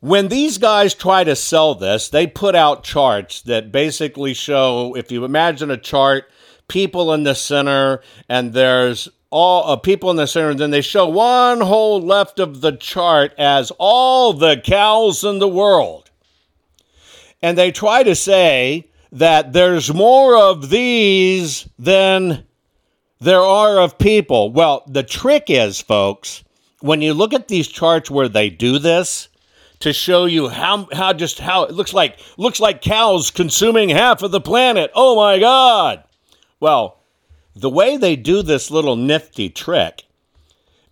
When 0.00 0.28
these 0.28 0.56
guys 0.56 0.94
try 0.94 1.22
to 1.22 1.36
sell 1.36 1.74
this, 1.74 2.08
they 2.08 2.26
put 2.26 2.54
out 2.54 2.82
charts 2.82 3.42
that 3.42 3.72
basically 3.72 4.32
show 4.32 4.96
if 4.96 5.12
you 5.12 5.26
imagine 5.26 5.70
a 5.70 5.76
chart, 5.76 6.30
people 6.66 7.12
in 7.12 7.24
the 7.24 7.34
center, 7.34 8.00
and 8.26 8.54
there's 8.54 9.10
all 9.28 9.70
uh, 9.70 9.76
people 9.76 10.10
in 10.10 10.16
the 10.16 10.26
center, 10.26 10.48
and 10.48 10.58
then 10.58 10.70
they 10.70 10.80
show 10.80 11.06
one 11.06 11.60
whole 11.60 12.00
left 12.00 12.38
of 12.38 12.62
the 12.62 12.72
chart 12.72 13.34
as 13.36 13.70
all 13.78 14.32
the 14.32 14.56
cows 14.64 15.22
in 15.22 15.40
the 15.40 15.48
world. 15.48 16.10
And 17.42 17.58
they 17.58 17.70
try 17.70 18.02
to 18.02 18.14
say 18.14 18.88
that 19.12 19.52
there's 19.52 19.92
more 19.92 20.36
of 20.36 20.70
these 20.70 21.68
than 21.78 22.44
there 23.20 23.40
are 23.40 23.80
of 23.80 23.98
people. 23.98 24.52
Well, 24.52 24.84
the 24.86 25.02
trick 25.02 25.44
is, 25.48 25.80
folks, 25.80 26.44
when 26.80 27.02
you 27.02 27.14
look 27.14 27.32
at 27.32 27.48
these 27.48 27.68
charts 27.68 28.10
where 28.10 28.28
they 28.28 28.50
do 28.50 28.78
this 28.78 29.28
to 29.80 29.92
show 29.92 30.24
you 30.24 30.48
how 30.48 30.88
how 30.92 31.12
just 31.12 31.38
how 31.38 31.64
it 31.64 31.72
looks 31.72 31.92
like 31.92 32.18
looks 32.38 32.60
like 32.60 32.80
cows 32.80 33.30
consuming 33.30 33.90
half 33.90 34.22
of 34.22 34.30
the 34.30 34.40
planet. 34.40 34.90
Oh 34.94 35.16
my 35.16 35.38
god. 35.38 36.04
Well, 36.60 37.00
the 37.54 37.70
way 37.70 37.96
they 37.96 38.16
do 38.16 38.42
this 38.42 38.70
little 38.70 38.96
nifty 38.96 39.50
trick 39.50 40.04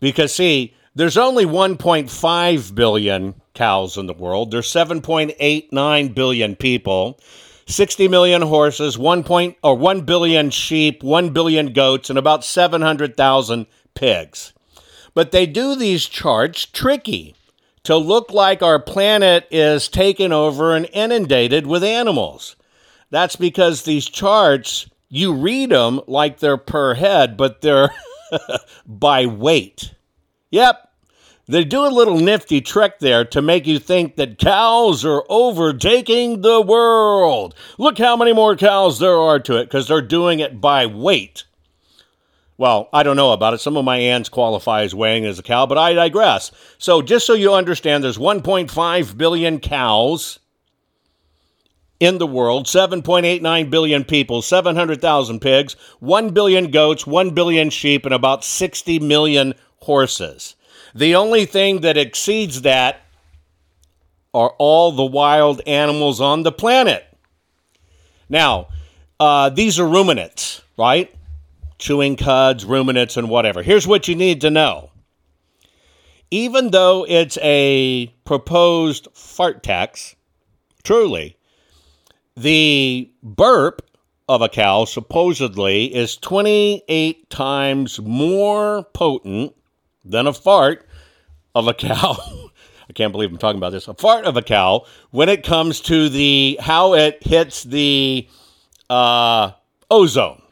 because 0.00 0.34
see, 0.34 0.74
there's 0.94 1.16
only 1.16 1.44
1.5 1.46 2.74
billion 2.74 3.34
cows 3.54 3.96
in 3.96 4.06
the 4.06 4.12
world. 4.12 4.50
There's 4.50 4.70
7.89 4.70 6.14
billion 6.14 6.56
people. 6.56 7.18
60 7.66 8.08
million 8.08 8.42
horses, 8.42 8.98
1 8.98 9.24
point, 9.24 9.56
or 9.62 9.74
1 9.76 10.02
billion 10.02 10.50
sheep, 10.50 11.02
1 11.02 11.30
billion 11.30 11.72
goats, 11.72 12.10
and 12.10 12.18
about 12.18 12.44
700,000 12.44 13.66
pigs. 13.94 14.52
But 15.14 15.30
they 15.30 15.46
do 15.46 15.74
these 15.74 16.06
charts 16.06 16.66
tricky 16.66 17.34
to 17.84 17.96
look 17.96 18.32
like 18.32 18.62
our 18.62 18.78
planet 18.78 19.46
is 19.50 19.88
taken 19.88 20.32
over 20.32 20.74
and 20.74 20.88
inundated 20.92 21.66
with 21.66 21.84
animals. 21.84 22.56
That's 23.10 23.36
because 23.36 23.82
these 23.82 24.06
charts, 24.06 24.88
you 25.08 25.32
read 25.32 25.70
them 25.70 26.00
like 26.06 26.40
they're 26.40 26.56
per 26.56 26.94
head, 26.94 27.36
but 27.36 27.60
they're 27.60 27.90
by 28.86 29.26
weight. 29.26 29.94
Yep, 30.50 30.83
they 31.46 31.64
do 31.64 31.86
a 31.86 31.88
little 31.88 32.18
nifty 32.18 32.60
trick 32.60 32.98
there 33.00 33.24
to 33.26 33.42
make 33.42 33.66
you 33.66 33.78
think 33.78 34.16
that 34.16 34.38
cows 34.38 35.04
are 35.04 35.24
overtaking 35.28 36.40
the 36.40 36.60
world. 36.60 37.54
Look 37.78 37.98
how 37.98 38.16
many 38.16 38.32
more 38.32 38.56
cows 38.56 38.98
there 38.98 39.16
are 39.16 39.38
to 39.40 39.56
it 39.56 39.64
because 39.64 39.88
they're 39.88 40.00
doing 40.00 40.40
it 40.40 40.60
by 40.60 40.86
weight. 40.86 41.44
Well, 42.56 42.88
I 42.92 43.02
don't 43.02 43.16
know 43.16 43.32
about 43.32 43.54
it. 43.54 43.60
Some 43.60 43.76
of 43.76 43.84
my 43.84 43.96
aunts 43.96 44.28
qualify 44.28 44.82
as 44.82 44.94
weighing 44.94 45.24
as 45.24 45.38
a 45.38 45.42
cow, 45.42 45.66
but 45.66 45.76
I 45.76 45.92
digress. 45.92 46.52
So, 46.78 47.02
just 47.02 47.26
so 47.26 47.34
you 47.34 47.52
understand, 47.52 48.04
there's 48.04 48.16
1.5 48.16 49.16
billion 49.18 49.58
cows 49.58 50.38
in 51.98 52.18
the 52.18 52.26
world, 52.26 52.66
7.89 52.66 53.70
billion 53.70 54.04
people, 54.04 54.40
700,000 54.40 55.40
pigs, 55.40 55.74
1 55.98 56.30
billion 56.30 56.70
goats, 56.70 57.06
1 57.06 57.30
billion 57.30 57.70
sheep, 57.70 58.04
and 58.04 58.14
about 58.14 58.44
60 58.44 59.00
million 59.00 59.54
horses. 59.80 60.54
The 60.94 61.16
only 61.16 61.44
thing 61.44 61.80
that 61.80 61.96
exceeds 61.96 62.62
that 62.62 63.00
are 64.32 64.54
all 64.58 64.92
the 64.92 65.04
wild 65.04 65.60
animals 65.66 66.20
on 66.20 66.42
the 66.42 66.52
planet. 66.52 67.04
Now, 68.28 68.68
uh, 69.18 69.50
these 69.50 69.78
are 69.78 69.88
ruminants, 69.88 70.62
right? 70.76 71.12
Chewing 71.78 72.16
cuds, 72.16 72.64
ruminants, 72.64 73.16
and 73.16 73.28
whatever. 73.28 73.62
Here's 73.62 73.86
what 73.86 74.08
you 74.08 74.14
need 74.14 74.40
to 74.42 74.50
know. 74.50 74.90
Even 76.30 76.70
though 76.70 77.06
it's 77.08 77.38
a 77.42 78.08
proposed 78.24 79.08
fart 79.14 79.62
tax, 79.62 80.16
truly, 80.82 81.36
the 82.36 83.10
burp 83.22 83.82
of 84.28 84.42
a 84.42 84.48
cow 84.48 84.84
supposedly 84.84 85.94
is 85.94 86.16
28 86.16 87.30
times 87.30 88.00
more 88.00 88.84
potent 88.94 89.54
than 90.04 90.26
a 90.26 90.32
fart 90.32 90.83
of 91.54 91.68
a 91.68 91.74
cow. 91.74 92.16
I 92.88 92.92
can't 92.92 93.12
believe 93.12 93.30
I'm 93.30 93.38
talking 93.38 93.58
about 93.58 93.70
this. 93.70 93.88
A 93.88 93.94
fart 93.94 94.24
of 94.24 94.36
a 94.36 94.42
cow 94.42 94.86
when 95.10 95.28
it 95.28 95.42
comes 95.42 95.80
to 95.82 96.08
the 96.08 96.58
how 96.60 96.94
it 96.94 97.22
hits 97.22 97.62
the 97.62 98.28
uh, 98.90 99.52
ozone. 99.90 100.42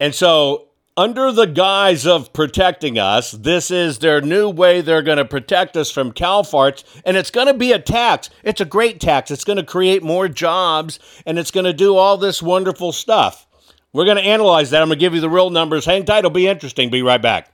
And 0.00 0.14
so, 0.14 0.68
under 0.96 1.32
the 1.32 1.46
guise 1.46 2.06
of 2.06 2.32
protecting 2.32 2.98
us, 2.98 3.32
this 3.32 3.70
is 3.70 3.98
their 3.98 4.20
new 4.20 4.48
way 4.48 4.80
they're 4.80 5.02
going 5.02 5.18
to 5.18 5.24
protect 5.24 5.76
us 5.76 5.90
from 5.90 6.12
cow 6.12 6.42
farts. 6.42 6.84
And 7.04 7.16
it's 7.16 7.30
going 7.30 7.48
to 7.48 7.54
be 7.54 7.72
a 7.72 7.78
tax. 7.78 8.30
It's 8.42 8.60
a 8.60 8.64
great 8.64 9.00
tax. 9.00 9.30
It's 9.30 9.44
going 9.44 9.56
to 9.56 9.64
create 9.64 10.02
more 10.02 10.28
jobs 10.28 10.98
and 11.26 11.38
it's 11.38 11.50
going 11.50 11.64
to 11.64 11.72
do 11.72 11.96
all 11.96 12.16
this 12.16 12.40
wonderful 12.42 12.92
stuff. 12.92 13.46
We're 13.92 14.04
going 14.04 14.18
to 14.18 14.22
analyze 14.22 14.70
that. 14.70 14.82
I'm 14.82 14.88
going 14.88 14.98
to 14.98 15.00
give 15.00 15.14
you 15.14 15.20
the 15.20 15.30
real 15.30 15.50
numbers. 15.50 15.84
Hang 15.84 16.04
tight. 16.04 16.18
It'll 16.18 16.30
be 16.30 16.48
interesting. 16.48 16.90
Be 16.90 17.02
right 17.02 17.22
back. 17.22 17.53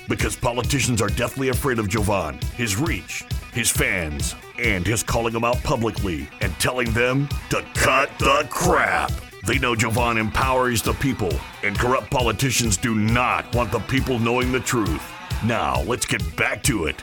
Because 0.11 0.35
politicians 0.35 1.01
are 1.01 1.07
deathly 1.07 1.47
afraid 1.47 1.79
of 1.79 1.87
Jovan, 1.87 2.37
his 2.57 2.75
reach, 2.75 3.23
his 3.53 3.69
fans, 3.69 4.35
and 4.59 4.85
his 4.85 5.03
calling 5.03 5.31
them 5.31 5.45
out 5.45 5.63
publicly 5.63 6.27
and 6.41 6.53
telling 6.59 6.91
them 6.91 7.29
to 7.49 7.63
cut 7.75 8.09
the 8.19 8.45
crap. 8.49 9.09
They 9.47 9.57
know 9.57 9.73
Jovan 9.73 10.17
empowers 10.17 10.81
the 10.81 10.91
people, 10.95 11.31
and 11.63 11.79
corrupt 11.79 12.11
politicians 12.11 12.75
do 12.75 12.93
not 12.93 13.55
want 13.55 13.71
the 13.71 13.79
people 13.79 14.19
knowing 14.19 14.51
the 14.51 14.59
truth. 14.59 15.01
Now, 15.45 15.81
let's 15.83 16.05
get 16.05 16.35
back 16.35 16.61
to 16.63 16.87
it. 16.87 17.01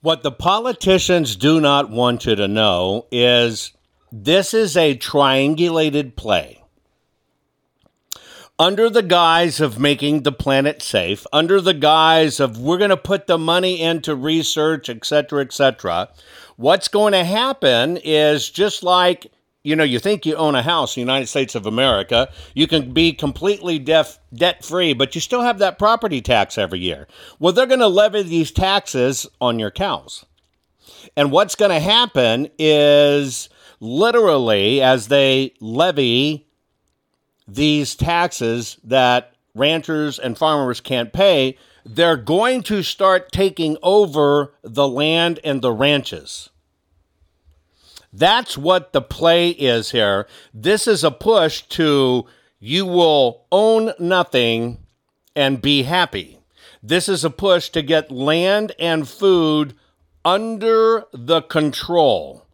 What 0.00 0.24
the 0.24 0.32
politicians 0.32 1.36
do 1.36 1.60
not 1.60 1.90
want 1.90 2.26
you 2.26 2.34
to 2.34 2.48
know 2.48 3.06
is 3.12 3.72
this 4.10 4.52
is 4.52 4.76
a 4.76 4.96
triangulated 4.96 6.16
play. 6.16 6.59
Under 8.60 8.90
the 8.90 9.02
guise 9.02 9.58
of 9.58 9.78
making 9.78 10.22
the 10.22 10.32
planet 10.32 10.82
safe, 10.82 11.26
under 11.32 11.62
the 11.62 11.72
guise 11.72 12.38
of 12.40 12.58
we're 12.58 12.76
going 12.76 12.90
to 12.90 12.96
put 12.98 13.26
the 13.26 13.38
money 13.38 13.80
into 13.80 14.14
research, 14.14 14.90
etc., 14.90 15.40
etc., 15.40 16.10
what's 16.56 16.86
going 16.86 17.14
to 17.14 17.24
happen 17.24 17.96
is 18.04 18.50
just 18.50 18.82
like 18.82 19.32
you 19.62 19.74
know, 19.76 19.84
you 19.84 19.98
think 19.98 20.26
you 20.26 20.34
own 20.36 20.54
a 20.54 20.62
house 20.62 20.94
in 20.94 21.00
the 21.00 21.10
United 21.10 21.26
States 21.26 21.54
of 21.54 21.64
America, 21.64 22.30
you 22.54 22.66
can 22.66 22.92
be 22.92 23.14
completely 23.14 23.78
debt 23.78 24.62
free, 24.62 24.92
but 24.92 25.14
you 25.14 25.22
still 25.22 25.42
have 25.42 25.58
that 25.58 25.78
property 25.78 26.20
tax 26.20 26.58
every 26.58 26.80
year. 26.80 27.08
Well, 27.38 27.54
they're 27.54 27.66
going 27.66 27.80
to 27.80 27.88
levy 27.88 28.22
these 28.22 28.50
taxes 28.50 29.26
on 29.40 29.58
your 29.58 29.70
cows. 29.70 30.26
And 31.16 31.32
what's 31.32 31.54
going 31.54 31.70
to 31.70 31.80
happen 31.80 32.48
is 32.58 33.48
literally, 33.80 34.82
as 34.82 35.08
they 35.08 35.54
levy 35.60 36.46
these 37.54 37.94
taxes 37.94 38.78
that 38.84 39.34
ranchers 39.54 40.18
and 40.18 40.38
farmers 40.38 40.80
can't 40.80 41.12
pay, 41.12 41.56
they're 41.84 42.16
going 42.16 42.62
to 42.62 42.82
start 42.82 43.32
taking 43.32 43.76
over 43.82 44.54
the 44.62 44.86
land 44.86 45.40
and 45.42 45.62
the 45.62 45.72
ranches. 45.72 46.50
That's 48.12 48.58
what 48.58 48.92
the 48.92 49.02
play 49.02 49.50
is 49.50 49.90
here. 49.92 50.26
This 50.52 50.86
is 50.86 51.04
a 51.04 51.10
push 51.10 51.62
to 51.62 52.26
you 52.58 52.84
will 52.84 53.46
own 53.50 53.92
nothing 53.98 54.78
and 55.34 55.62
be 55.62 55.84
happy. 55.84 56.38
This 56.82 57.08
is 57.08 57.24
a 57.24 57.30
push 57.30 57.68
to 57.70 57.82
get 57.82 58.10
land 58.10 58.72
and 58.78 59.08
food 59.08 59.74
under 60.24 61.04
the 61.12 61.42
control. 61.42 62.46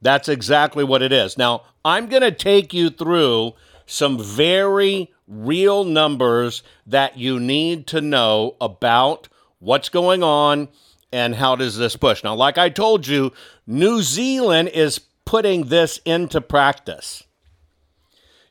That's 0.00 0.28
exactly 0.28 0.84
what 0.84 1.02
it 1.02 1.12
is. 1.12 1.38
Now, 1.38 1.62
I'm 1.84 2.08
going 2.08 2.22
to 2.22 2.32
take 2.32 2.74
you 2.74 2.90
through 2.90 3.54
some 3.86 4.18
very 4.22 5.12
real 5.26 5.84
numbers 5.84 6.62
that 6.86 7.18
you 7.18 7.40
need 7.40 7.86
to 7.88 8.00
know 8.00 8.56
about 8.60 9.28
what's 9.58 9.88
going 9.88 10.22
on 10.22 10.68
and 11.12 11.34
how 11.36 11.56
does 11.56 11.76
this 11.76 11.96
push? 11.96 12.24
Now, 12.24 12.34
like 12.34 12.58
I 12.58 12.68
told 12.68 13.06
you, 13.06 13.32
New 13.66 14.02
Zealand 14.02 14.68
is 14.70 15.00
putting 15.24 15.66
this 15.66 16.00
into 16.04 16.40
practice. 16.40 17.24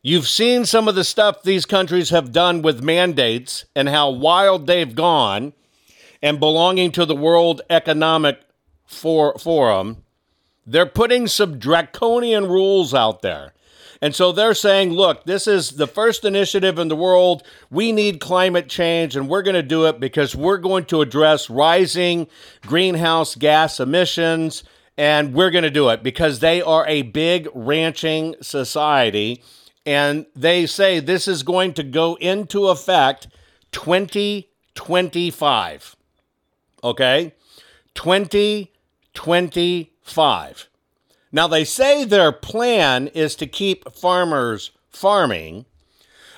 You've 0.01 0.27
seen 0.27 0.65
some 0.65 0.87
of 0.87 0.95
the 0.95 1.03
stuff 1.03 1.43
these 1.43 1.65
countries 1.65 2.09
have 2.09 2.33
done 2.33 2.61
with 2.61 2.83
mandates 2.83 3.65
and 3.75 3.87
how 3.87 4.09
wild 4.09 4.67
they've 4.67 4.93
gone 4.93 5.53
and 6.21 6.39
belonging 6.39 6.91
to 6.93 7.05
the 7.05 7.15
World 7.15 7.61
Economic 7.69 8.41
For- 8.85 9.37
Forum. 9.37 10.03
They're 10.65 10.85
putting 10.85 11.27
some 11.27 11.59
draconian 11.59 12.47
rules 12.47 12.93
out 12.93 13.21
there. 13.21 13.53
And 14.03 14.13
so 14.13 14.31
they're 14.33 14.53
saying, 14.53 14.91
look, 14.91 15.23
this 15.23 15.47
is 15.47 15.77
the 15.77 15.87
first 15.87 16.25
initiative 16.25 16.77
in 16.77 16.89
the 16.89 16.95
world. 16.95 17.41
We 17.71 17.93
need 17.93 18.19
climate 18.19 18.67
change, 18.67 19.15
and 19.15 19.29
we're 19.29 19.43
going 19.43 19.53
to 19.53 19.63
do 19.63 19.85
it 19.85 20.01
because 20.01 20.35
we're 20.35 20.57
going 20.57 20.83
to 20.87 20.99
address 20.99 21.49
rising 21.49 22.27
greenhouse 22.63 23.35
gas 23.35 23.79
emissions. 23.79 24.65
And 24.97 25.33
we're 25.33 25.51
going 25.51 25.63
to 25.63 25.69
do 25.69 25.87
it 25.87 26.03
because 26.03 26.39
they 26.39 26.61
are 26.61 26.85
a 26.85 27.03
big 27.03 27.47
ranching 27.53 28.35
society. 28.41 29.41
And 29.85 30.25
they 30.35 30.65
say 30.65 30.99
this 30.99 31.25
is 31.25 31.43
going 31.43 31.73
to 31.75 31.83
go 31.83 32.15
into 32.15 32.67
effect 32.67 33.29
2025. 33.71 35.95
Okay? 36.83 37.33
2025. 37.95 40.67
Now, 41.35 41.47
they 41.47 41.65
say 41.65 42.05
their 42.05 42.31
plan 42.31 43.07
is 43.07 43.35
to 43.37 43.47
keep 43.47 43.91
farmers 43.95 44.69
farming, 44.91 45.65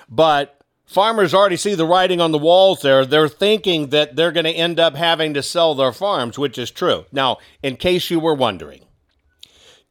but 0.09 0.61
farmers 0.85 1.33
already 1.33 1.57
see 1.57 1.75
the 1.75 1.85
writing 1.85 2.21
on 2.21 2.31
the 2.31 2.37
walls 2.37 2.81
there. 2.81 3.05
They're 3.05 3.27
thinking 3.27 3.89
that 3.89 4.15
they're 4.15 4.31
going 4.31 4.45
to 4.45 4.51
end 4.51 4.79
up 4.79 4.95
having 4.95 5.33
to 5.33 5.43
sell 5.43 5.75
their 5.75 5.91
farms, 5.91 6.39
which 6.39 6.57
is 6.57 6.71
true. 6.71 7.05
Now, 7.11 7.39
in 7.61 7.75
case 7.75 8.09
you 8.09 8.21
were 8.21 8.33
wondering, 8.33 8.85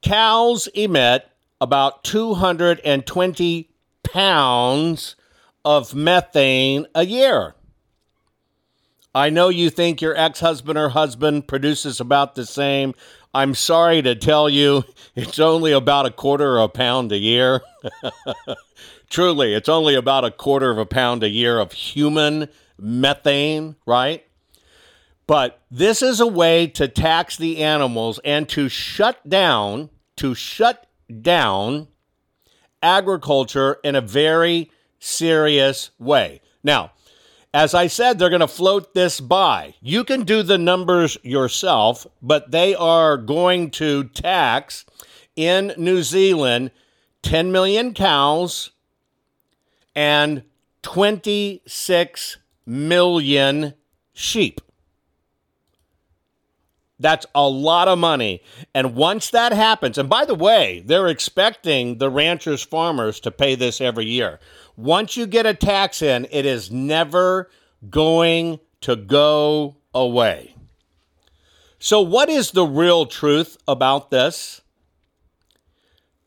cows 0.00 0.68
emit 0.68 1.28
about 1.60 2.02
220 2.04 3.70
pounds 4.04 5.16
of 5.66 5.94
methane 5.94 6.86
a 6.94 7.04
year. 7.04 7.54
I 9.14 9.30
know 9.30 9.48
you 9.48 9.70
think 9.70 10.00
your 10.00 10.16
ex 10.16 10.40
husband 10.40 10.78
or 10.78 10.88
husband 10.88 11.46
produces 11.46 12.00
about 12.00 12.34
the 12.34 12.44
same. 12.46 12.94
I'm 13.34 13.54
sorry 13.54 14.00
to 14.02 14.14
tell 14.14 14.48
you, 14.48 14.84
it's 15.16 15.40
only 15.40 15.72
about 15.72 16.06
a 16.06 16.10
quarter 16.10 16.56
of 16.58 16.64
a 16.64 16.68
pound 16.68 17.10
a 17.10 17.18
year. 17.18 17.62
Truly, 19.10 19.54
it's 19.54 19.68
only 19.68 19.96
about 19.96 20.24
a 20.24 20.30
quarter 20.30 20.70
of 20.70 20.78
a 20.78 20.86
pound 20.86 21.24
a 21.24 21.28
year 21.28 21.58
of 21.58 21.72
human 21.72 22.48
methane, 22.78 23.74
right? 23.86 24.24
But 25.26 25.60
this 25.70 26.00
is 26.00 26.20
a 26.20 26.26
way 26.26 26.68
to 26.68 26.86
tax 26.86 27.36
the 27.36 27.62
animals 27.62 28.20
and 28.24 28.48
to 28.50 28.68
shut 28.68 29.28
down, 29.28 29.90
to 30.16 30.34
shut 30.34 30.86
down 31.20 31.88
agriculture 32.82 33.78
in 33.82 33.96
a 33.96 34.00
very 34.00 34.70
serious 35.00 35.90
way. 35.98 36.40
Now, 36.62 36.92
as 37.54 37.72
I 37.72 37.86
said, 37.86 38.18
they're 38.18 38.30
going 38.30 38.40
to 38.40 38.48
float 38.48 38.94
this 38.94 39.20
by. 39.20 39.74
You 39.80 40.02
can 40.02 40.24
do 40.24 40.42
the 40.42 40.58
numbers 40.58 41.16
yourself, 41.22 42.04
but 42.20 42.50
they 42.50 42.74
are 42.74 43.16
going 43.16 43.70
to 43.72 44.04
tax 44.08 44.84
in 45.36 45.72
New 45.78 46.02
Zealand 46.02 46.72
10 47.22 47.52
million 47.52 47.94
cows 47.94 48.72
and 49.94 50.42
26 50.82 52.38
million 52.66 53.74
sheep. 54.12 54.60
That's 56.98 57.26
a 57.34 57.48
lot 57.48 57.86
of 57.86 57.98
money. 57.98 58.42
And 58.74 58.96
once 58.96 59.30
that 59.30 59.52
happens, 59.52 59.96
and 59.96 60.08
by 60.08 60.24
the 60.24 60.34
way, 60.34 60.82
they're 60.84 61.08
expecting 61.08 61.98
the 61.98 62.10
ranchers, 62.10 62.62
farmers 62.62 63.20
to 63.20 63.30
pay 63.30 63.54
this 63.54 63.80
every 63.80 64.06
year. 64.06 64.40
Once 64.76 65.16
you 65.16 65.26
get 65.26 65.46
a 65.46 65.54
tax 65.54 66.02
in, 66.02 66.26
it 66.30 66.44
is 66.44 66.70
never 66.70 67.48
going 67.90 68.58
to 68.80 68.96
go 68.96 69.76
away. 69.94 70.54
So, 71.78 72.00
what 72.00 72.28
is 72.28 72.50
the 72.50 72.64
real 72.64 73.06
truth 73.06 73.56
about 73.68 74.10
this? 74.10 74.62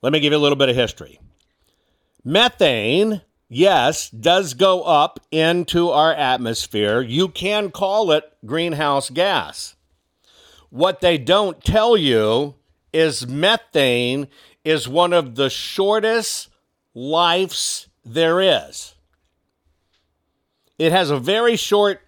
Let 0.02 0.14
me 0.14 0.20
give 0.20 0.32
you 0.32 0.38
a 0.38 0.40
little 0.40 0.56
bit 0.56 0.70
of 0.70 0.76
history. 0.76 1.20
Methane, 2.24 3.22
yes, 3.50 4.10
does 4.10 4.54
go 4.54 4.84
up 4.84 5.20
into 5.32 5.90
our 5.90 6.14
atmosphere. 6.14 7.02
You 7.02 7.30
can 7.30 7.72
call 7.72 8.12
it 8.12 8.24
greenhouse 8.46 9.10
gas. 9.10 9.76
What 10.70 11.02
they 11.02 11.18
don't 11.18 11.64
tell 11.64 11.98
you 11.98 12.56
is 12.94 13.28
methane 13.28 14.28
is 14.64 14.88
one 14.88 15.14
of 15.14 15.36
the 15.36 15.50
shortest 15.50 16.50
lives 16.94 17.87
there 18.14 18.42
is. 18.42 18.96
It 20.78 20.92
has 20.92 21.10
a 21.10 21.20
very 21.20 21.56
short 21.56 22.02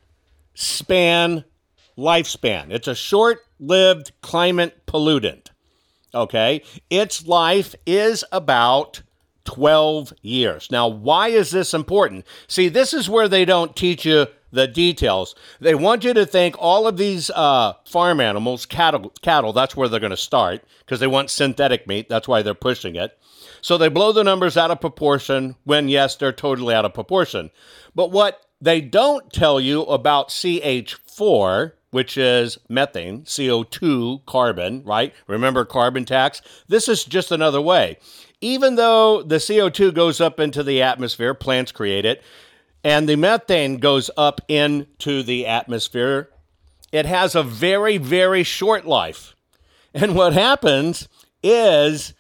span 0.54 1.44
lifespan. 1.98 2.72
It's 2.72 2.88
a 2.88 2.96
short 2.96 3.40
lived 3.60 4.12
climate 4.22 4.86
pollutant. 4.86 5.48
Okay. 6.14 6.64
Its 6.90 7.28
life 7.28 7.76
is 7.86 8.24
about 8.32 9.02
12 9.46 10.14
years. 10.22 10.70
Now, 10.72 10.88
why 10.88 11.30
is 11.30 11.52
this 11.52 11.74
important? 11.74 12.26
See, 12.48 12.70
this 12.70 12.94
is 12.94 13.10
where 13.10 13.28
they 13.28 13.46
don't 13.46 13.76
teach 13.76 14.06
you 14.06 14.28
the 14.52 14.68
details. 14.68 15.36
They 15.60 15.76
want 15.76 16.04
you 16.04 16.14
to 16.14 16.26
think 16.26 16.56
all 16.58 16.88
of 16.88 16.98
these 16.98 17.30
uh, 17.32 17.74
farm 17.86 18.20
animals, 18.20 18.66
cattle, 18.66 19.12
cattle, 19.22 19.54
that's 19.54 19.76
where 19.76 19.88
they're 19.88 20.00
going 20.00 20.10
to 20.12 20.18
start 20.18 20.64
because 20.80 21.00
they 21.00 21.08
want 21.08 21.30
synthetic 21.30 21.88
meat. 21.88 22.10
That's 22.10 22.28
why 22.28 22.42
they're 22.42 22.54
pushing 22.54 22.96
it. 22.96 23.18
So 23.62 23.78
they 23.78 23.90
blow 23.90 24.12
the 24.12 24.24
numbers 24.24 24.58
out 24.58 24.72
of 24.72 24.82
proportion 24.82 25.56
when, 25.64 25.90
yes, 25.90 26.16
they're 26.16 26.32
totally 26.32 26.74
out 26.74 26.86
of 26.86 26.94
proportion. 26.94 27.50
But 27.96 28.12
what 28.12 28.46
they 28.62 28.82
don't 28.82 29.32
tell 29.32 29.60
you 29.60 29.84
about 29.84 30.30
CH4, 30.30 31.74
which 31.92 32.18
is 32.18 32.58
methane, 32.68 33.24
CO2, 33.24 34.26
carbon, 34.26 34.84
right? 34.84 35.14
Remember 35.28 35.66
carbon 35.66 36.06
tax? 36.06 36.42
This 36.68 36.88
is 36.88 37.04
just 37.04 37.32
another 37.32 37.62
way. 37.62 37.98
Even 38.42 38.76
though 38.76 39.24
the 39.24 39.36
CO2 39.36 39.94
goes 39.94 40.22
up 40.22 40.40
into 40.40 40.64
the 40.64 40.82
atmosphere, 40.82 41.34
plants 41.34 41.72
create 41.72 42.06
it, 42.06 42.24
and 42.84 43.10
the 43.10 43.18
methane 43.18 43.78
goes 43.78 44.10
up 44.16 44.40
into 44.48 45.24
the 45.24 45.46
atmosphere, 45.46 46.30
it 46.92 47.06
has 47.06 47.36
a 47.36 47.44
very, 47.44 47.98
very 47.98 48.44
short 48.44 48.86
life. 48.86 49.36
And 49.94 50.16
what 50.16 50.34
happens 50.34 51.10
is 51.44 52.14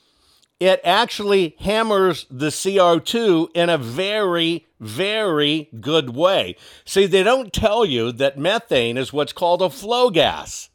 it 0.60 0.82
actually 0.84 1.56
hammers 1.60 2.26
the 2.30 2.48
CO2 2.48 3.50
in 3.54 3.69
a 3.69 3.78
very, 3.78 4.65
very 4.80 5.69
good 5.80 6.15
way. 6.15 6.56
See, 6.86 7.06
they 7.06 7.24
don't 7.24 7.54
tell 7.54 7.86
you 7.86 8.12
that 8.13 8.38
methane 8.38 8.98
is 8.98 9.13
what's 9.13 9.34
called 9.34 9.62
a 9.62 9.69
flow 9.69 10.10
gas. 10.10 10.69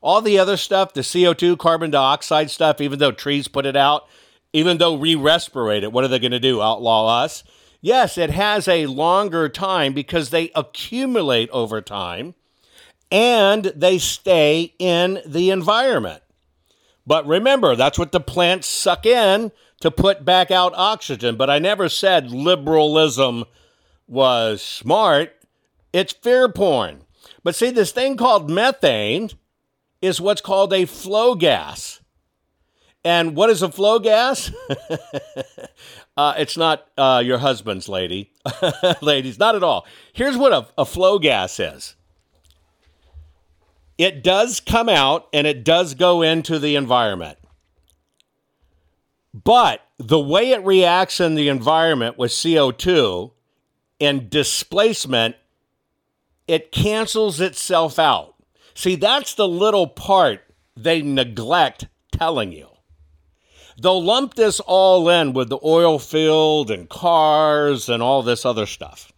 All 0.00 0.22
the 0.22 0.38
other 0.38 0.56
stuff, 0.56 0.94
the 0.94 1.00
CO2, 1.02 1.58
carbon 1.58 1.90
dioxide 1.90 2.50
stuff, 2.50 2.80
even 2.80 2.98
though 2.98 3.12
trees 3.12 3.48
put 3.48 3.66
it 3.66 3.76
out, 3.76 4.06
even 4.52 4.78
though 4.78 4.94
we 4.94 5.14
respirate 5.14 5.82
it, 5.82 5.92
what 5.92 6.04
are 6.04 6.08
they 6.08 6.18
going 6.18 6.30
to 6.32 6.40
do? 6.40 6.62
Outlaw 6.62 7.22
us? 7.22 7.44
Yes, 7.80 8.16
it 8.16 8.30
has 8.30 8.66
a 8.66 8.86
longer 8.86 9.48
time 9.48 9.92
because 9.92 10.30
they 10.30 10.50
accumulate 10.54 11.50
over 11.50 11.80
time 11.80 12.34
and 13.10 13.64
they 13.76 13.98
stay 13.98 14.74
in 14.78 15.20
the 15.26 15.50
environment. 15.50 16.22
But 17.08 17.26
remember, 17.26 17.74
that's 17.74 17.98
what 17.98 18.12
the 18.12 18.20
plants 18.20 18.66
suck 18.66 19.06
in 19.06 19.50
to 19.80 19.90
put 19.90 20.26
back 20.26 20.50
out 20.50 20.74
oxygen. 20.76 21.36
But 21.36 21.48
I 21.48 21.58
never 21.58 21.88
said 21.88 22.30
liberalism 22.30 23.46
was 24.06 24.60
smart. 24.60 25.34
It's 25.90 26.12
fear 26.12 26.50
porn. 26.50 27.04
But 27.42 27.54
see, 27.54 27.70
this 27.70 27.92
thing 27.92 28.18
called 28.18 28.50
methane 28.50 29.30
is 30.02 30.20
what's 30.20 30.42
called 30.42 30.74
a 30.74 30.84
flow 30.84 31.34
gas. 31.34 32.02
And 33.02 33.34
what 33.34 33.48
is 33.48 33.62
a 33.62 33.72
flow 33.72 33.98
gas? 34.00 34.52
uh, 36.18 36.34
it's 36.36 36.58
not 36.58 36.88
uh, 36.98 37.22
your 37.24 37.38
husband's 37.38 37.88
lady, 37.88 38.32
ladies, 39.00 39.38
not 39.38 39.56
at 39.56 39.62
all. 39.62 39.86
Here's 40.12 40.36
what 40.36 40.52
a, 40.52 40.66
a 40.76 40.84
flow 40.84 41.18
gas 41.18 41.58
is 41.58 41.96
it 43.98 44.22
does 44.22 44.60
come 44.60 44.88
out 44.88 45.28
and 45.32 45.46
it 45.46 45.64
does 45.64 45.94
go 45.94 46.22
into 46.22 46.58
the 46.58 46.76
environment. 46.76 47.36
But 49.34 49.82
the 49.98 50.20
way 50.20 50.52
it 50.52 50.64
reacts 50.64 51.20
in 51.20 51.34
the 51.34 51.48
environment 51.48 52.16
with 52.16 52.30
CO2 52.30 53.32
and 54.00 54.30
displacement, 54.30 55.36
it 56.46 56.72
cancels 56.72 57.40
itself 57.40 57.98
out. 57.98 58.34
See, 58.74 58.94
that's 58.94 59.34
the 59.34 59.48
little 59.48 59.88
part 59.88 60.42
they 60.76 61.02
neglect 61.02 61.88
telling 62.12 62.52
you. 62.52 62.68
They'll 63.80 64.02
lump 64.02 64.34
this 64.34 64.60
all 64.60 65.08
in 65.08 65.32
with 65.32 65.48
the 65.48 65.58
oil 65.62 65.98
field 65.98 66.70
and 66.70 66.88
cars 66.88 67.88
and 67.88 68.02
all 68.02 68.22
this 68.22 68.44
other 68.44 68.66
stuff. 68.66 69.12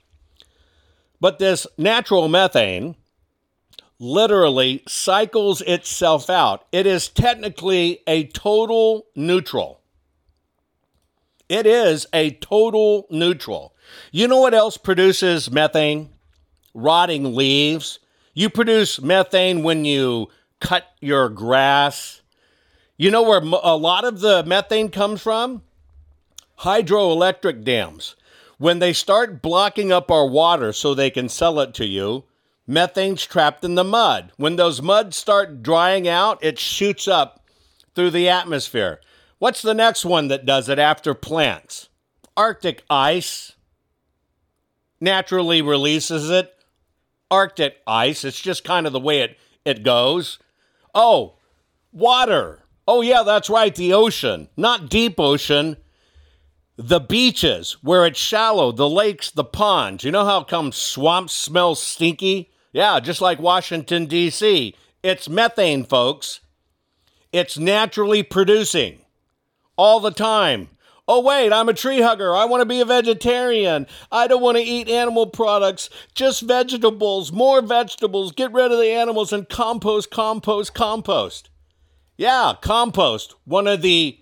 But 1.20 1.38
this 1.38 1.66
natural 1.78 2.28
methane, 2.28 2.96
literally 4.00 4.82
cycles 4.88 5.60
itself 5.60 6.30
out. 6.30 6.66
It 6.72 6.86
is 6.86 7.08
technically 7.08 8.00
a 8.06 8.26
total 8.28 9.06
neutral. 9.14 9.82
It 11.48 11.66
is 11.66 12.06
a 12.12 12.30
total 12.30 13.06
neutral. 13.10 13.74
You 14.10 14.26
know 14.26 14.40
what 14.40 14.54
else 14.54 14.76
produces 14.76 15.50
methane? 15.50 16.08
Rotting 16.72 17.36
leaves. 17.36 17.98
You 18.32 18.48
produce 18.48 19.00
methane 19.00 19.62
when 19.62 19.84
you 19.84 20.28
cut 20.60 20.86
your 21.00 21.28
grass. 21.28 22.22
You 22.96 23.10
know 23.10 23.22
where 23.22 23.40
a 23.40 23.76
lot 23.76 24.04
of 24.04 24.20
the 24.20 24.44
methane 24.44 24.90
comes 24.90 25.20
from? 25.20 25.62
Hydroelectric 26.60 27.64
dams. 27.64 28.16
When 28.58 28.78
they 28.78 28.92
start 28.92 29.42
blocking 29.42 29.90
up 29.90 30.10
our 30.10 30.26
water 30.26 30.72
so 30.72 30.94
they 30.94 31.10
can 31.10 31.28
sell 31.28 31.60
it 31.60 31.74
to 31.74 31.86
you, 31.86 32.24
methane's 32.70 33.26
trapped 33.26 33.64
in 33.64 33.74
the 33.74 33.85
mud. 33.85 34.33
When 34.37 34.56
those 34.56 34.80
muds 34.80 35.16
start 35.16 35.62
drying 35.62 36.06
out, 36.06 36.42
it 36.42 36.59
shoots 36.59 37.09
up 37.09 37.44
through 37.94 38.11
the 38.11 38.28
atmosphere. 38.28 39.00
What's 39.38 39.61
the 39.61 39.74
next 39.74 40.04
one 40.04 40.28
that 40.28 40.46
does 40.46 40.68
it 40.68 40.78
after 40.78 41.12
plants? 41.12 41.88
Arctic 42.37 42.85
ice 42.88 43.52
naturally 45.00 45.61
releases 45.61 46.30
it. 46.30 46.54
Arctic 47.30 47.78
ice, 47.87 48.24
it's 48.24 48.40
just 48.40 48.64
kind 48.64 48.87
of 48.87 48.92
the 48.92 49.00
way 49.00 49.20
it, 49.20 49.37
it 49.64 49.83
goes. 49.83 50.38
Oh, 50.94 51.37
water. 51.92 52.61
Oh, 52.87 53.02
yeah, 53.02 53.22
that's 53.24 53.50
right, 53.50 53.74
the 53.74 53.92
ocean. 53.92 54.48
Not 54.56 54.88
deep 54.88 55.18
ocean, 55.18 55.76
the 56.76 57.00
beaches 57.00 57.76
where 57.83 58.06
it's 58.06 58.18
shallow, 58.18 58.72
the 58.72 58.88
lakes, 58.88 59.30
the 59.30 59.44
ponds. 59.44 60.04
You 60.04 60.12
know 60.12 60.24
how 60.24 60.44
come 60.44 60.72
swamps 60.72 61.33
smell 61.33 61.74
stinky? 61.74 62.50
Yeah, 62.72 63.00
just 63.00 63.20
like 63.20 63.40
Washington, 63.40 64.06
D.C. 64.06 64.74
It's 65.02 65.28
methane, 65.28 65.85
folks. 65.85 66.40
It's 67.33 67.59
naturally 67.59 68.22
producing 68.22 69.00
all 69.76 70.00
the 70.00 70.11
time. 70.11 70.68
Oh, 71.09 71.20
wait, 71.20 71.52
I'm 71.52 71.68
a 71.68 71.74
tree 71.74 72.00
hugger. 72.02 72.37
I 72.37 72.44
want 72.44 72.61
to 72.61 72.66
be 72.66 72.80
a 72.80 72.85
vegetarian. 72.85 73.88
I 74.12 74.28
don't 74.28 74.42
want 74.42 74.59
to 74.59 74.62
eat 74.62 74.88
animal 74.88 75.26
products, 75.26 75.90
just 76.14 76.42
vegetables, 76.42 77.33
more 77.33 77.61
vegetables. 77.61 78.30
Get 78.30 78.52
rid 78.52 78.70
of 78.70 78.78
the 78.78 78.90
animals 78.90 79.33
and 79.33 79.48
compost, 79.48 80.12
compost, 80.12 80.72
compost. 80.72 81.50
Yeah, 82.16 82.52
compost, 82.61 83.35
one 83.44 83.66
of 83.66 83.83
the 83.83 84.20